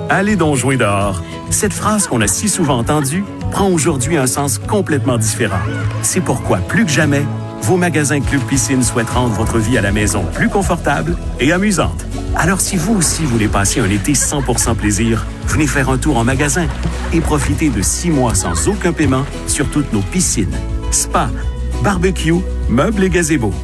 Allez 0.09 0.37
donc 0.37 0.57
jouer 0.57 0.77
dehors. 0.77 1.23
Cette 1.51 1.73
phrase 1.73 2.07
qu'on 2.07 2.21
a 2.21 2.29
si 2.29 2.49
souvent 2.49 2.79
entendue 2.79 3.25
prend 3.51 3.69
aujourd'hui 3.69 4.17
un 4.17 4.27
sens 4.27 4.59
complètement 4.59 5.19
différent. 5.19 5.61
C'est 6.03 6.21
pourquoi, 6.21 6.59
plus 6.59 6.85
que 6.85 6.91
jamais, 6.93 7.25
vos 7.62 7.77
magasins 7.77 8.20
Club 8.20 8.42
Piscine 8.42 8.83
souhaitent 8.83 9.11
rendre 9.11 9.35
votre 9.35 9.59
vie 9.59 9.79
à 9.79 9.81
la 9.81 9.92
maison 9.92 10.25
plus 10.35 10.49
confortable 10.49 11.16
et 11.38 11.53
amusante. 11.53 12.05
Alors 12.37 12.61
si 12.61 12.77
vous 12.77 12.94
aussi 12.96 13.25
voulez 13.25 13.49
passer 13.49 13.81
un 13.81 13.90
été 13.90 14.12
100% 14.12 14.75
plaisir, 14.75 15.27
venez 15.46 15.66
faire 15.66 15.90
un 15.90 15.99
tour 15.99 16.16
en 16.16 16.25
magasin 16.25 16.66
et 17.12 17.20
profitez 17.20 17.68
de 17.68 17.83
six 17.83 18.11
mois 18.11 18.35
sans 18.35 18.68
aucun 18.68 18.92
paiement 18.92 19.25
sur 19.46 19.68
toutes 19.70 19.92
nos 19.92 20.01
piscines, 20.01 20.57
spas, 20.90 21.31
barbecue, 21.83 22.35
meubles 22.68 23.05
et 23.05 23.11
gazebos. 23.11 23.55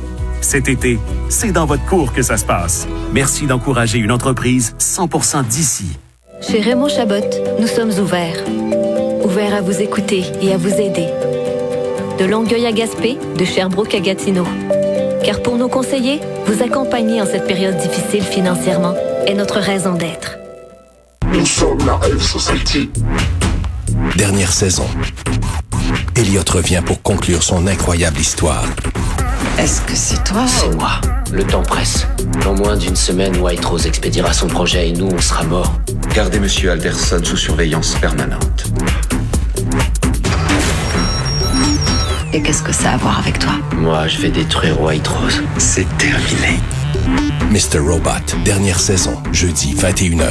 Cet 0.41 0.69
été, 0.69 0.99
c'est 1.29 1.53
dans 1.53 1.67
votre 1.67 1.85
cour 1.87 2.13
que 2.13 2.23
ça 2.23 2.37
se 2.37 2.45
passe. 2.45 2.87
Merci 3.13 3.47
d'encourager 3.47 3.99
une 3.99 4.13
entreprise 4.13 4.75
100% 4.79 5.47
d'ici. 5.47 5.97
Chez 6.41 6.61
Raymond 6.61 6.89
Chabot, 6.89 7.25
nous 7.59 7.67
sommes 7.67 7.93
ouverts. 7.99 8.45
Ouverts 9.25 9.55
à 9.55 9.61
vous 9.61 9.81
écouter 9.81 10.25
et 10.43 10.53
à 10.53 10.57
vous 10.57 10.75
aider. 10.75 11.09
De 12.19 12.25
Longueuil 12.25 12.65
à 12.65 12.73
Gaspé, 12.73 13.19
de 13.37 13.45
Sherbrooke 13.45 13.95
à 13.95 14.01
Gatineau. 14.01 14.47
Car 15.23 15.43
pour 15.43 15.57
nos 15.57 15.69
conseillers, 15.69 16.21
vous 16.47 16.63
accompagner 16.63 17.21
en 17.21 17.27
cette 17.27 17.47
période 17.47 17.77
difficile 17.77 18.23
financièrement 18.23 18.95
est 19.27 19.35
notre 19.35 19.59
raison 19.59 19.93
d'être. 19.93 20.39
Nous 21.31 21.45
sommes 21.45 21.79
la 21.87 22.01
Society. 22.19 22.89
Dernière 24.17 24.53
saison. 24.53 24.87
Elliot 26.17 26.41
revient 26.51 26.83
pour 26.87 27.03
conclure 27.03 27.43
son 27.43 27.67
incroyable 27.67 28.19
histoire. 28.19 28.65
Est-ce 29.59 29.83
que 29.83 29.95
c'est 29.95 30.25
toi? 30.25 30.47
C'est 30.47 30.75
moi. 30.75 31.01
Le 31.33 31.45
temps 31.45 31.63
presse. 31.63 32.07
En 32.47 32.55
moins 32.55 32.77
d'une 32.77 32.97
semaine, 32.97 33.37
White 33.39 33.65
Rose 33.65 33.87
expédiera 33.87 34.33
son 34.33 34.47
projet 34.47 34.89
et 34.89 34.93
nous, 34.93 35.09
on 35.09 35.21
sera 35.21 35.45
morts. 35.45 35.75
Gardez 36.15 36.41
Monsieur 36.41 36.71
Alderson 36.71 37.21
sous 37.23 37.37
surveillance 37.37 37.95
permanente. 38.01 38.65
Et 42.33 42.43
qu'est-ce 42.43 42.63
que 42.63 42.73
ça 42.73 42.91
a 42.91 42.95
à 42.95 42.97
voir 42.97 43.19
avec 43.19 43.39
toi 43.39 43.53
Moi, 43.77 44.09
je 44.09 44.21
vais 44.21 44.31
détruire 44.31 44.81
White 44.81 45.07
Rose. 45.07 45.43
C'est 45.59 45.87
terminé. 45.97 46.59
Mr. 47.51 47.79
Robot, 47.79 48.37
dernière 48.45 48.81
saison, 48.81 49.23
jeudi 49.33 49.75
21h. 49.75 50.27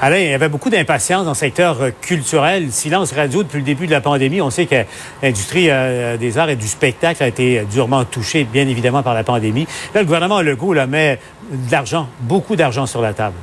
Alain, 0.00 0.18
il 0.18 0.30
y 0.30 0.34
avait 0.34 0.48
beaucoup 0.48 0.70
d'impatience 0.70 1.24
dans 1.24 1.32
le 1.32 1.36
secteur 1.36 1.82
euh, 1.82 1.90
culturel. 2.00 2.70
Silence 2.70 3.12
radio 3.12 3.42
depuis 3.42 3.58
le 3.58 3.64
début 3.64 3.86
de 3.86 3.90
la 3.90 4.00
pandémie. 4.00 4.40
On 4.40 4.50
sait 4.50 4.66
que 4.66 4.84
l'industrie 5.22 5.70
euh, 5.70 6.16
des 6.16 6.38
arts 6.38 6.50
et 6.50 6.56
du 6.56 6.68
spectacle 6.68 7.20
a 7.22 7.26
été 7.26 7.64
durement 7.72 8.04
touchée, 8.04 8.44
bien 8.44 8.68
évidemment, 8.68 9.02
par 9.02 9.14
la 9.14 9.24
pandémie. 9.24 9.66
Là, 9.94 10.02
le 10.02 10.06
gouvernement 10.06 10.40
Legault 10.40 10.72
là, 10.72 10.86
met 10.86 11.18
de 11.50 11.72
l'argent, 11.72 12.08
beaucoup 12.20 12.54
d'argent 12.54 12.86
sur 12.86 13.00
la 13.00 13.12
table. 13.12 13.34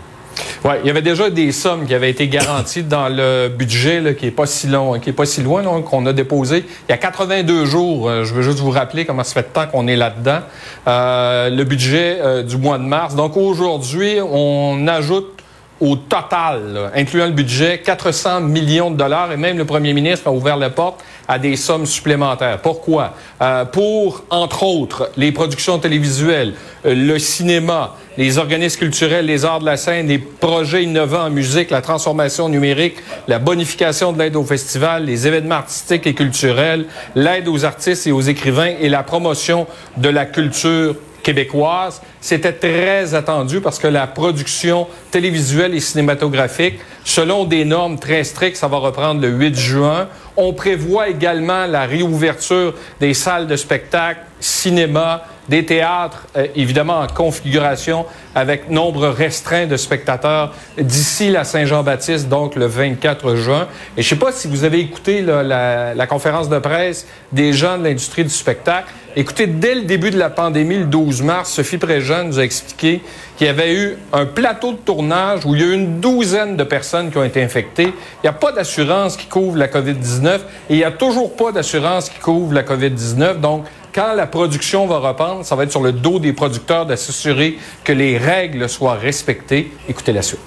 Oui, 0.64 0.74
il 0.84 0.88
y 0.88 0.90
avait 0.90 1.02
déjà 1.02 1.30
des 1.30 1.52
sommes 1.52 1.86
qui 1.86 1.94
avaient 1.94 2.10
été 2.10 2.28
garanties 2.28 2.84
dans 2.84 3.10
le 3.10 3.50
budget 3.50 4.02
là, 4.02 4.14
qui 4.14 4.28
est 4.28 4.32
pas 4.32 4.46
si 4.46 4.68
long, 4.68 5.00
qui 5.00 5.10
est 5.10 5.14
pas 5.14 5.26
si 5.26 5.44
loin, 5.44 5.64
qu'on 5.82 6.06
a 6.06 6.14
déposé 6.14 6.46
il 6.54 6.92
y 6.92 6.94
a 6.94 6.98
82 6.98 7.66
jours. 7.66 8.10
Euh, 8.10 8.24
je 8.24 8.34
veux 8.34 8.42
juste 8.42 8.60
vous 8.60 8.72
rappeler 8.72 9.06
comment 9.06 9.24
ça 9.24 9.34
fait 9.34 9.48
de 9.48 9.54
temps 9.54 9.68
qu'on 9.68 9.88
est 9.88 9.96
là-dedans. 9.96 10.40
Euh, 10.88 11.50
le 11.50 11.64
budget 11.64 12.20
euh, 12.22 12.44
du 12.44 12.58
mois 12.58 12.78
de 12.78 12.84
mars. 12.84 13.16
Donc 13.16 13.38
aujourd'hui, 13.38 14.20
on 14.22 14.88
ajoute 14.88 15.35
au 15.82 15.98
total, 15.98 16.92
incluant 16.96 17.26
le 17.26 17.32
budget, 17.32 17.80
400 17.80 18.42
millions 18.42 18.92
de 18.92 18.96
dollars 18.96 19.32
et 19.32 19.38
même 19.38 19.58
le 19.58 19.66
premier 19.66 19.94
ministre 19.94 20.28
a 20.28 20.32
ouvert 20.32 20.56
la 20.56 20.70
porte 20.70 21.04
à 21.28 21.38
des 21.38 21.56
sommes 21.56 21.86
supplémentaires. 21.86 22.60
Pourquoi? 22.60 23.14
Euh, 23.42 23.66
pour, 23.66 24.24
entre 24.30 24.64
autres, 24.64 25.12
les 25.18 25.32
productions 25.32 25.80
télévisuelles, 25.80 26.54
euh, 26.86 26.96
le 26.96 27.20
cinéma, 27.20 27.96
les 28.18 28.38
organismes 28.38 28.80
culturels, 28.80 29.26
les 29.26 29.44
arts 29.44 29.60
de 29.60 29.66
la 29.66 29.76
scène, 29.76 30.08
les 30.08 30.20
projets 30.20 30.84
innovants 30.84 31.26
en 31.26 31.30
musique, 31.30 31.72
la 31.72 31.82
transformation 31.82 32.48
numérique, 32.48 32.96
la 33.28 33.40
bonification 33.40 34.14
de 34.14 34.20
l'aide 34.20 34.36
au 34.38 34.44
festival, 34.44 35.06
les 35.06 35.28
événements 35.28 35.56
artistiques 35.56 36.08
et 36.08 36.14
culturels, 36.14 36.86
l'aide 37.16 37.48
aux 37.50 37.66
artistes 37.66 38.08
et 38.08 38.12
aux 38.14 38.22
écrivains 38.22 38.74
et 38.80 38.88
la 38.88 39.04
promotion 39.04 39.68
de 39.98 40.10
la 40.10 40.26
culture 40.26 40.96
québécoise. 41.26 42.04
C'était 42.22 42.54
très 42.54 43.16
attendu 43.16 43.60
parce 43.60 43.80
que 43.80 43.88
la 43.88 44.06
production 44.06 44.88
télévisuelle 45.10 45.74
et 45.74 45.80
cinématographique, 45.80 46.76
selon 47.04 47.46
des 47.46 47.66
normes 47.66 47.98
très 47.98 48.24
strictes, 48.24 48.58
ça 48.58 48.68
va 48.68 48.78
reprendre 48.78 49.22
le 49.22 49.30
8 49.30 49.56
juin. 49.56 50.08
On 50.38 50.54
prévoit 50.54 51.10
également 51.10 51.66
la 51.66 51.86
réouverture 51.86 52.76
des 53.00 53.16
salles 53.16 53.48
de 53.48 53.56
spectacle, 53.56 54.20
cinéma, 54.40 55.24
des 55.50 55.66
théâtres, 55.66 56.28
euh, 56.36 56.48
évidemment 56.56 57.00
en 57.00 57.08
configuration 57.08 58.06
avec 58.34 58.70
nombre 58.70 59.08
restreint 59.08 59.68
de 59.68 59.78
spectateurs 59.78 60.54
d'ici 60.78 61.30
la 61.30 61.44
Saint-Jean-Baptiste, 61.44 62.28
donc 62.28 62.56
le 62.56 62.66
24 62.66 63.36
juin. 63.36 63.68
Et 63.98 64.02
je 64.02 64.10
sais 64.10 64.16
pas 64.16 64.32
si 64.32 64.48
vous 64.48 64.64
avez 64.64 64.80
écouté 64.80 65.22
la, 65.22 65.94
la 65.94 66.08
conférence 66.08 66.50
de 66.50 66.60
presse 66.60 67.08
des 67.32 67.54
gens 67.54 67.78
de 67.78 67.84
l'industrie 67.84 68.24
du 68.24 68.30
spectacle. 68.30 68.92
Écoutez, 69.18 69.48
dès 69.48 69.76
le 69.76 69.84
début 69.84 70.12
de 70.12 70.20
la 70.20 70.30
pandémie, 70.30 70.78
le 70.78 70.86
12 70.86 71.22
mars, 71.22 71.50
Sophie 71.52 71.78
Préjean 71.78 72.26
nous 72.26 72.40
a 72.40 72.44
expliqué 72.44 73.02
qu'il 73.38 73.48
y 73.48 73.50
avait 73.50 73.74
eu 73.74 73.98
un 74.12 74.26
plateau 74.26 74.74
de 74.74 74.78
tournage 74.78 75.46
où 75.46 75.56
il 75.56 75.62
y 75.62 75.64
a 75.64 75.68
eu 75.68 75.74
une 75.74 76.02
douzaine 76.02 76.58
de 76.58 76.64
personnes 76.66 77.12
qui 77.12 77.18
ont 77.18 77.24
été 77.24 77.42
infectées. 77.42 77.94
Il 77.94 78.24
n'y 78.24 78.30
a 78.30 78.34
pas 78.34 78.52
d'assurance 78.52 79.16
qui 79.16 79.28
couvre 79.28 79.56
la 79.56 79.68
COVID-19 79.68 80.36
et 80.36 80.40
il 80.74 80.78
n'y 80.78 80.84
a 80.84 80.92
toujours 80.92 81.34
pas 81.36 81.54
d'assurance 81.54 82.10
qui 82.10 82.20
couvre 82.20 82.54
la 82.54 82.64
COVID-19. 82.64 83.40
Donc, 83.40 83.64
quand 83.96 84.14
la 84.14 84.28
production 84.28 84.86
va 84.88 84.98
reprendre, 84.98 85.46
ça 85.46 85.56
va 85.56 85.64
être 85.64 85.72
sur 85.72 85.82
le 85.82 85.94
dos 85.94 86.20
des 86.20 86.34
producteurs 86.34 86.86
de 86.86 86.98
s'assurer 86.98 87.58
que 87.86 87.94
les 87.94 88.18
règles 88.18 88.68
soient 88.68 88.96
respectées. 88.96 89.72
Écoutez 89.88 90.12
la 90.12 90.22
suite. 90.22 90.42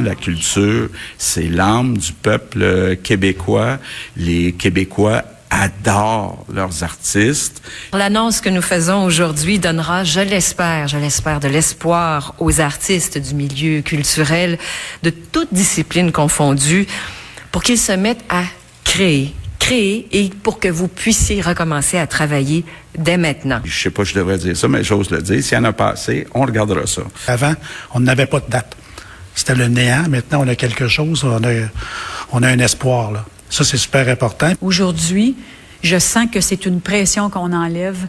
La 0.00 0.16
culture, 0.16 0.88
c'est 1.18 1.48
l'âme 1.48 1.96
du 1.96 2.12
peuple 2.12 2.96
québécois. 2.96 3.78
Les 4.16 4.52
Québécois 4.52 5.22
adorent 5.50 6.44
leurs 6.52 6.82
artistes. 6.82 7.62
L'annonce 7.92 8.40
que 8.40 8.48
nous 8.48 8.62
faisons 8.62 9.04
aujourd'hui 9.04 9.58
donnera, 9.60 10.02
je 10.02 10.20
l'espère, 10.20 10.88
je 10.88 10.96
l'espère, 10.96 11.38
de 11.38 11.48
l'espoir 11.48 12.34
aux 12.40 12.60
artistes 12.60 13.18
du 13.18 13.34
milieu 13.34 13.82
culturel, 13.82 14.58
de 15.02 15.10
toutes 15.10 15.52
disciplines 15.52 16.10
confondues, 16.10 16.86
pour 17.52 17.62
qu'ils 17.62 17.78
se 17.78 17.92
mettent 17.92 18.24
à 18.30 18.42
créer, 18.82 19.34
créer 19.62 20.08
et 20.10 20.28
pour 20.42 20.58
que 20.58 20.66
vous 20.66 20.88
puissiez 20.88 21.40
recommencer 21.40 21.96
à 21.96 22.08
travailler 22.08 22.64
dès 22.98 23.16
maintenant. 23.16 23.60
Je 23.64 23.82
sais 23.82 23.90
pas, 23.90 24.02
je 24.02 24.12
devrais 24.12 24.36
dire 24.36 24.56
ça, 24.56 24.66
mais 24.66 24.82
j'ose 24.82 25.10
le 25.10 25.22
dire. 25.22 25.40
S'il 25.42 25.56
y 25.56 25.60
en 25.60 25.64
a 25.64 25.72
pas 25.72 25.90
assez, 25.90 26.26
on 26.34 26.42
regardera 26.42 26.84
ça. 26.88 27.02
Avant, 27.28 27.54
on 27.94 28.00
n'avait 28.00 28.26
pas 28.26 28.40
de 28.40 28.50
date. 28.50 28.76
C'était 29.36 29.54
le 29.54 29.68
néant. 29.68 30.08
Maintenant, 30.10 30.42
on 30.42 30.48
a 30.48 30.56
quelque 30.56 30.88
chose. 30.88 31.22
On 31.22 31.44
a, 31.44 31.68
on 32.32 32.42
a 32.42 32.48
un 32.48 32.58
espoir. 32.58 33.12
Là. 33.12 33.24
Ça, 33.50 33.62
c'est 33.62 33.76
super 33.76 34.08
important. 34.08 34.52
Aujourd'hui, 34.62 35.36
je 35.84 35.96
sens 35.96 36.26
que 36.30 36.40
c'est 36.40 36.66
une 36.66 36.80
pression 36.80 37.30
qu'on 37.30 37.52
enlève 37.52 38.08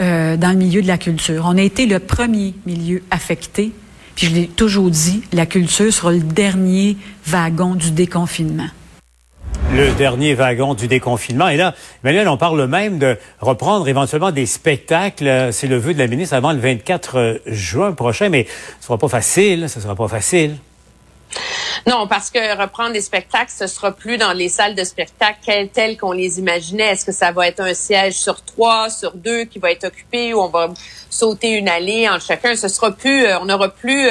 euh, 0.00 0.36
dans 0.36 0.50
le 0.50 0.56
milieu 0.56 0.82
de 0.82 0.88
la 0.88 0.98
culture. 0.98 1.44
On 1.46 1.56
a 1.56 1.62
été 1.62 1.86
le 1.86 2.00
premier 2.00 2.54
milieu 2.66 3.04
affecté. 3.12 3.70
Puis 4.16 4.26
je 4.26 4.34
l'ai 4.34 4.48
toujours 4.48 4.90
dit, 4.90 5.22
la 5.32 5.46
culture 5.46 5.92
sera 5.92 6.10
le 6.10 6.18
dernier 6.18 6.96
wagon 7.24 7.76
du 7.76 7.92
déconfinement 7.92 8.68
le 9.78 9.92
dernier 9.92 10.34
wagon 10.34 10.74
du 10.74 10.88
déconfinement. 10.88 11.48
Et 11.48 11.56
là, 11.56 11.72
Emmanuel, 12.02 12.26
on 12.26 12.36
parle 12.36 12.66
même 12.66 12.98
de 12.98 13.16
reprendre 13.40 13.86
éventuellement 13.86 14.32
des 14.32 14.44
spectacles. 14.44 15.50
C'est 15.52 15.68
le 15.68 15.76
vœu 15.76 15.94
de 15.94 16.00
la 16.00 16.08
ministre 16.08 16.34
avant 16.34 16.50
le 16.50 16.58
24 16.58 17.42
juin 17.46 17.92
prochain, 17.92 18.28
mais 18.28 18.48
ce 18.80 18.86
sera 18.86 18.98
pas 18.98 19.06
facile. 19.06 19.68
Ce 19.68 19.80
sera 19.80 19.94
pas 19.94 20.08
facile. 20.08 20.56
Non, 21.86 22.08
parce 22.08 22.28
que 22.30 22.60
reprendre 22.60 22.92
des 22.92 23.00
spectacles, 23.00 23.52
ce 23.56 23.68
sera 23.68 23.92
plus 23.92 24.18
dans 24.18 24.32
les 24.32 24.48
salles 24.48 24.74
de 24.74 24.82
spectacle 24.82 25.68
telles 25.72 25.96
qu'on 25.96 26.10
les 26.10 26.40
imaginait. 26.40 26.88
Est-ce 26.88 27.04
que 27.04 27.12
ça 27.12 27.30
va 27.30 27.46
être 27.46 27.60
un 27.60 27.74
siège 27.74 28.14
sur 28.14 28.42
trois, 28.42 28.90
sur 28.90 29.12
deux 29.12 29.44
qui 29.44 29.60
va 29.60 29.70
être 29.70 29.84
occupé 29.84 30.34
ou 30.34 30.40
on 30.40 30.48
va 30.48 30.70
sauter 31.08 31.50
une 31.50 31.68
allée 31.68 32.08
entre 32.08 32.24
chacun? 32.26 32.56
Ce 32.56 32.66
sera 32.66 32.90
plus, 32.90 33.28
on 33.40 33.44
n'aura 33.44 33.68
plus 33.68 34.08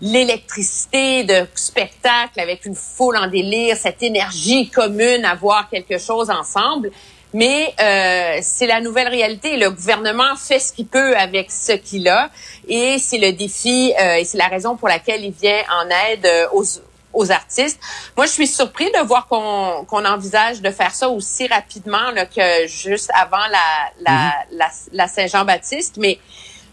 l'électricité 0.00 1.24
de 1.24 1.46
spectacle 1.54 2.38
avec 2.40 2.64
une 2.66 2.74
foule 2.74 3.16
en 3.16 3.26
délire, 3.26 3.76
cette 3.76 4.02
énergie 4.02 4.68
commune 4.70 5.24
à 5.24 5.34
voir 5.34 5.68
quelque 5.70 5.98
chose 5.98 6.30
ensemble. 6.30 6.90
Mais 7.32 7.72
euh, 7.80 8.38
c'est 8.42 8.66
la 8.66 8.80
nouvelle 8.80 9.06
réalité. 9.08 9.56
Le 9.56 9.70
gouvernement 9.70 10.34
fait 10.36 10.58
ce 10.58 10.72
qu'il 10.72 10.86
peut 10.88 11.16
avec 11.16 11.50
ce 11.52 11.72
qu'il 11.72 12.08
a, 12.08 12.28
et 12.66 12.98
c'est 12.98 13.18
le 13.18 13.32
défi 13.32 13.94
euh, 14.00 14.14
et 14.14 14.24
c'est 14.24 14.38
la 14.38 14.48
raison 14.48 14.76
pour 14.76 14.88
laquelle 14.88 15.24
il 15.24 15.30
vient 15.30 15.62
en 15.80 15.88
aide 16.10 16.26
euh, 16.26 16.46
aux, 16.52 16.64
aux 17.12 17.30
artistes. 17.30 17.78
Moi, 18.16 18.26
je 18.26 18.32
suis 18.32 18.48
surpris 18.48 18.90
de 18.90 19.06
voir 19.06 19.28
qu'on 19.28 19.84
qu'on 19.88 20.04
envisage 20.04 20.60
de 20.60 20.70
faire 20.72 20.92
ça 20.92 21.08
aussi 21.08 21.46
rapidement 21.46 22.10
là, 22.10 22.26
que 22.26 22.66
juste 22.66 23.10
avant 23.14 23.46
la, 23.48 23.90
la, 24.00 24.12
Mhm. 24.12 24.58
la, 24.58 24.68
la 24.92 25.06
Saint-Jean-Baptiste, 25.06 25.98
mais 25.98 26.18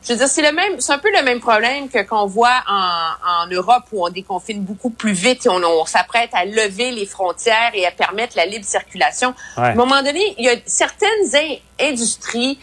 je 0.08 0.14
veux 0.14 0.20
dire, 0.20 0.28
c'est 0.30 0.42
le 0.42 0.54
même, 0.54 0.80
c'est 0.80 0.94
un 0.94 1.00
peu 1.00 1.12
le 1.12 1.22
même 1.22 1.42
problème 1.42 1.90
que 1.90 2.02
qu'on 2.04 2.28
voit 2.28 2.64
en, 2.68 3.44
en 3.44 3.48
Europe 3.52 3.84
où 3.92 4.06
on 4.06 4.10
déconfine 4.10 4.62
beaucoup 4.62 4.90
plus 4.90 5.12
vite 5.12 5.46
et 5.46 5.50
on, 5.50 5.62
on 5.62 5.86
s'apprête 5.86 6.30
à 6.32 6.46
lever 6.46 6.92
les 6.92 7.06
frontières 7.06 7.72
et 7.74 7.86
à 7.86 7.92
permettre 7.92 8.38
la 8.38 8.46
libre 8.46 8.66
circulation. 8.66 9.34
Ouais. 9.58 9.64
À 9.64 9.68
un 9.72 9.76
moment 9.76 10.02
donné, 10.02 10.36
il 10.38 10.46
y 10.46 10.50
a 10.50 10.56
certaines 10.66 11.10
in- 11.34 11.58
industries 11.82 12.58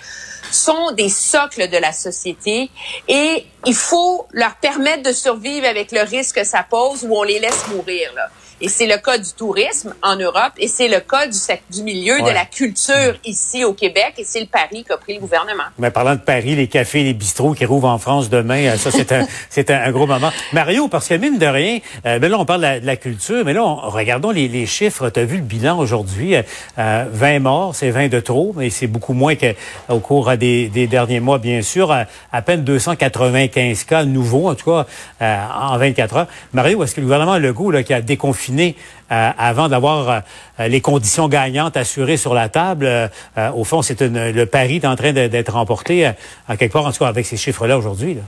sont 0.50 0.92
des 0.92 1.09
socles 1.09 1.68
de 1.68 1.76
la 1.76 1.92
société 1.92 2.70
et 3.09 3.46
il 3.66 3.74
faut 3.74 4.26
leur 4.33 4.54
permettre 4.57 5.02
de 5.02 5.12
survivre 5.12 5.66
avec 5.66 5.92
le 5.92 6.02
risque 6.02 6.37
que 6.37 6.44
ça 6.44 6.62
pose 6.62 7.04
ou 7.04 7.16
on 7.16 7.24
les 7.24 7.40
laisse 7.40 7.66
mourir 7.68 8.12
là. 8.14 8.28
Et 8.61 8.69
c'est 8.69 8.87
le 8.87 8.97
cas 8.99 9.19
du 9.19 9.33
tourisme 9.33 9.95
en 10.03 10.17
Europe 10.17 10.53
et 10.59 10.69
c'est 10.69 10.88
le 10.88 11.01
cas 11.01 11.27
du, 11.27 11.37
du 11.71 11.83
milieu 11.83 12.14
Ouais. 12.14 12.23
de 12.31 12.35
la 12.35 12.45
culture 12.45 13.14
ici 13.25 13.64
au 13.64 13.73
Québec 13.73 14.14
et 14.19 14.25
c'est 14.25 14.40
le 14.40 14.47
pari 14.47 14.85
qu'a 14.85 14.97
pris 14.97 15.14
le 15.14 15.21
gouvernement. 15.21 15.64
Mais 15.79 15.90
parlant 15.90 16.14
de 16.14 16.21
Paris, 16.21 16.55
les 16.55 16.69
cafés, 16.69 17.03
les 17.03 17.14
bistrots 17.14 17.55
qui 17.55 17.64
rouvrent 17.64 17.88
en 17.88 17.99
France 17.99 18.31
demain, 18.31 18.67
euh, 18.67 18.77
ça 18.77 18.90
c'est 18.90 19.11
un, 19.12 19.27
c'est 19.51 19.71
un, 19.71 19.83
un 19.83 19.90
gros 19.90 20.07
moment. 20.07 20.31
Mario, 20.53 20.87
parce 20.88 21.09
que 21.09 21.14
mine 21.14 21.38
de 21.38 21.47
rien, 21.47 21.79
euh, 22.07 22.19
ben 22.19 22.31
là 22.31 22.38
on 22.38 22.45
parle 22.45 22.61
de 22.61 22.67
la, 22.67 22.81
de 22.81 22.87
la 22.87 22.97
culture, 22.97 23.45
mais 23.45 23.53
là 23.53 23.64
on- 23.64 23.77
regardons 23.90 24.31
les, 24.31 24.47
les 24.49 24.67
chiffres. 24.67 25.11
Tu 25.11 25.21
as 25.21 25.25
vu 25.25 25.37
le 25.38 25.43
bilan 25.43 25.79
aujourd'hui, 25.79 26.37
euh, 26.37 26.43
euh, 26.79 27.07
20 27.11 27.38
morts, 27.40 27.75
c'est 27.75 27.90
20 27.90 28.09
de 28.09 28.21
trop, 28.21 28.53
mais 28.57 28.71
c'est 28.71 28.87
beaucoup 28.87 29.12
moins 29.14 29.35
qu'au 29.35 29.99
cours 29.99 30.29
euh, 30.31 30.37
des, 30.37 30.69
des 30.69 30.87
derniers 30.87 31.21
mois, 31.21 31.38
bien 31.38 31.62
sûr. 31.62 31.90
Euh, 31.90 32.05
à 32.33 32.43
peine 32.43 32.62
295 32.64 33.85
cas 33.85 34.05
nouveaux, 34.05 34.49
en 34.49 34.55
tout 34.55 34.71
cas 34.71 34.87
euh, 35.23 35.37
en 35.61 35.77
24 35.79 36.17
heures. 36.17 36.27
Mario, 36.53 36.83
est-ce 36.85 36.95
que 36.95 37.01
le 37.01 37.07
gouvernement 37.07 37.38
Legault 37.38 37.71
là, 37.71 37.83
qui 37.83 37.93
a 37.95 38.01
déconfiné 38.01 38.43
euh, 38.50 39.30
avant 39.38 39.68
d'avoir 39.68 40.22
euh, 40.59 40.68
les 40.68 40.80
conditions 40.80 41.28
gagnantes 41.28 41.76
assurées 41.76 42.16
sur 42.16 42.35
la 42.35 42.48
table. 42.48 42.87
euh, 42.87 43.09
au 43.54 43.64
fond, 43.64 43.83
c'est 43.83 44.00
le 44.00 44.44
pari 44.46 44.76
est 44.76 44.87
en 44.87 44.96
train 44.96 45.12
d'être 45.12 45.52
remporté 45.52 46.11
en 46.48 46.57
quelque 46.57 46.72
part, 46.72 46.87
en 46.87 46.92
tout 46.92 46.98
cas 46.98 47.09
avec 47.09 47.26
ces 47.26 47.37
chiffres-là 47.37 47.78
aujourd'hui. 47.78 48.14
là. 48.14 48.22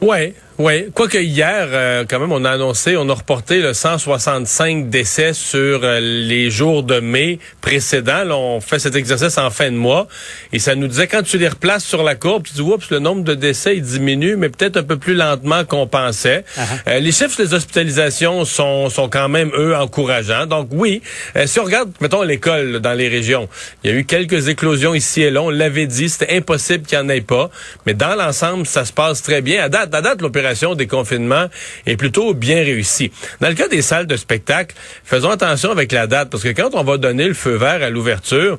Ouais, 0.00 0.34
ouais. 0.58 0.88
Quoique 0.94 1.18
hier, 1.18 1.68
euh, 1.70 2.04
quand 2.08 2.18
même, 2.18 2.32
on 2.32 2.44
a 2.44 2.50
annoncé, 2.50 2.96
on 2.96 3.08
a 3.08 3.14
reporté 3.14 3.60
le 3.60 3.74
165 3.74 4.88
décès 4.88 5.32
sur 5.32 5.80
euh, 5.82 6.00
les 6.00 6.50
jours 6.50 6.82
de 6.82 7.00
mai 7.00 7.38
précédents. 7.60 8.24
Là, 8.24 8.36
on 8.36 8.60
fait 8.60 8.78
cet 8.78 8.96
exercice 8.96 9.38
en 9.38 9.50
fin 9.50 9.70
de 9.70 9.76
mois 9.76 10.08
et 10.52 10.58
ça 10.58 10.74
nous 10.74 10.86
disait 10.86 11.06
quand 11.06 11.22
tu 11.22 11.38
les 11.38 11.48
replaces 11.48 11.84
sur 11.84 12.02
la 12.02 12.14
courbe, 12.14 12.44
tu 12.44 12.54
dis 12.54 12.60
oups, 12.60 12.90
le 12.90 12.98
nombre 12.98 13.24
de 13.24 13.34
décès 13.34 13.76
il 13.76 13.82
diminue, 13.82 14.36
mais 14.36 14.48
peut-être 14.48 14.78
un 14.78 14.82
peu 14.82 14.96
plus 14.96 15.14
lentement 15.14 15.64
qu'on 15.64 15.86
pensait. 15.86 16.44
Euh, 16.88 17.00
les 17.00 17.12
chiffres 17.12 17.36
des 17.36 17.52
hospitalisations 17.52 18.44
sont 18.44 18.88
sont 18.88 19.08
quand 19.08 19.28
même 19.28 19.50
eux 19.56 19.76
encourageants. 19.76 20.46
Donc 20.46 20.68
oui, 20.70 21.02
euh, 21.36 21.46
si 21.46 21.60
on 21.60 21.64
regarde, 21.64 21.90
mettons 22.00 22.22
l'école 22.22 22.80
dans 22.80 22.94
les 22.94 23.08
régions, 23.08 23.48
il 23.84 23.90
y 23.90 23.94
a 23.94 23.96
eu 23.96 24.04
quelques 24.04 24.48
éclosions 24.48 24.94
ici 24.94 25.22
et 25.22 25.30
là. 25.30 25.42
On 25.42 25.50
l'avait 25.50 25.86
dit, 25.86 26.08
c'était 26.08 26.34
impossible 26.36 26.86
qu'il 26.86 26.98
n'y 26.98 27.04
en 27.04 27.08
ait 27.10 27.20
pas, 27.20 27.50
mais 27.84 27.94
dans 27.94 28.14
l'ensemble, 28.14 28.66
ça 28.66 28.84
se 28.84 28.92
passe 28.92 29.22
très 29.22 29.42
bien. 29.42 29.62
À 29.62 29.68
date, 29.68 29.94
à 29.94 30.00
date, 30.00 30.22
l'opération 30.22 30.45
des 30.76 30.86
confinements 30.86 31.46
est 31.86 31.96
plutôt 31.96 32.34
bien 32.34 32.56
réussie. 32.56 33.10
Dans 33.40 33.48
le 33.48 33.54
cas 33.54 33.68
des 33.68 33.82
salles 33.82 34.06
de 34.06 34.16
spectacle, 34.16 34.74
faisons 35.04 35.30
attention 35.30 35.70
avec 35.70 35.92
la 35.92 36.06
date, 36.06 36.30
parce 36.30 36.42
que 36.42 36.50
quand 36.50 36.70
on 36.74 36.82
va 36.82 36.98
donner 36.98 37.26
le 37.26 37.34
feu 37.34 37.56
vert 37.56 37.82
à 37.82 37.90
l'ouverture, 37.90 38.58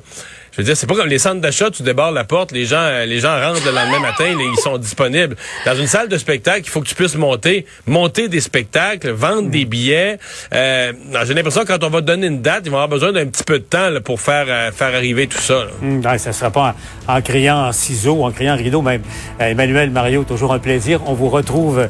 je 0.58 0.62
veux 0.62 0.66
dire, 0.66 0.76
c'est 0.76 0.88
pas 0.88 0.96
comme 0.96 1.06
les 1.06 1.20
centres 1.20 1.40
d'achat, 1.40 1.70
tu 1.70 1.84
débarres 1.84 2.10
la 2.10 2.24
porte, 2.24 2.50
les 2.50 2.64
gens, 2.64 2.80
euh, 2.80 3.06
les 3.06 3.20
gens 3.20 3.40
rentrent 3.40 3.64
le 3.64 3.70
lendemain 3.70 4.00
matin, 4.00 4.24
là, 4.24 4.42
ils 4.42 4.60
sont 4.60 4.76
disponibles. 4.76 5.36
Dans 5.64 5.76
une 5.76 5.86
salle 5.86 6.08
de 6.08 6.18
spectacle, 6.18 6.62
il 6.64 6.68
faut 6.68 6.80
que 6.80 6.88
tu 6.88 6.96
puisses 6.96 7.14
monter, 7.14 7.64
monter 7.86 8.26
des 8.28 8.40
spectacles, 8.40 9.10
vendre 9.10 9.50
des 9.50 9.64
billets. 9.64 10.18
Euh, 10.52 10.92
J'ai 11.24 11.34
l'impression 11.34 11.62
que 11.62 11.68
quand 11.68 11.84
on 11.84 11.90
va 11.90 12.00
donner 12.00 12.26
une 12.26 12.42
date, 12.42 12.62
ils 12.64 12.70
vont 12.70 12.78
avoir 12.78 12.88
besoin 12.88 13.12
d'un 13.12 13.26
petit 13.26 13.44
peu 13.44 13.60
de 13.60 13.64
temps 13.64 13.88
là, 13.88 14.00
pour 14.00 14.20
faire 14.20 14.46
euh, 14.48 14.72
faire 14.72 14.92
arriver 14.92 15.28
tout 15.28 15.38
ça. 15.38 15.66
Hum, 15.80 16.04
ouais, 16.04 16.18
ça 16.18 16.30
ne 16.30 16.34
sera 16.34 16.50
pas 16.50 16.74
en, 17.06 17.16
en 17.16 17.22
criant 17.22 17.68
en 17.68 17.72
ciseaux, 17.72 18.24
en 18.24 18.32
criant 18.32 18.56
rideau 18.56 18.82
même. 18.82 19.02
Emmanuel, 19.38 19.90
Mario, 19.90 20.24
toujours 20.24 20.52
un 20.52 20.58
plaisir. 20.58 21.00
On 21.06 21.14
vous 21.14 21.28
retrouve 21.28 21.88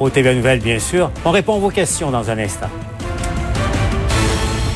au 0.00 0.10
TVA 0.10 0.34
Nouvelles, 0.34 0.60
bien 0.60 0.80
sûr. 0.80 1.12
On 1.24 1.30
répond 1.30 1.54
à 1.54 1.58
vos 1.60 1.70
questions 1.70 2.10
dans 2.10 2.28
un 2.28 2.38
instant. 2.38 2.70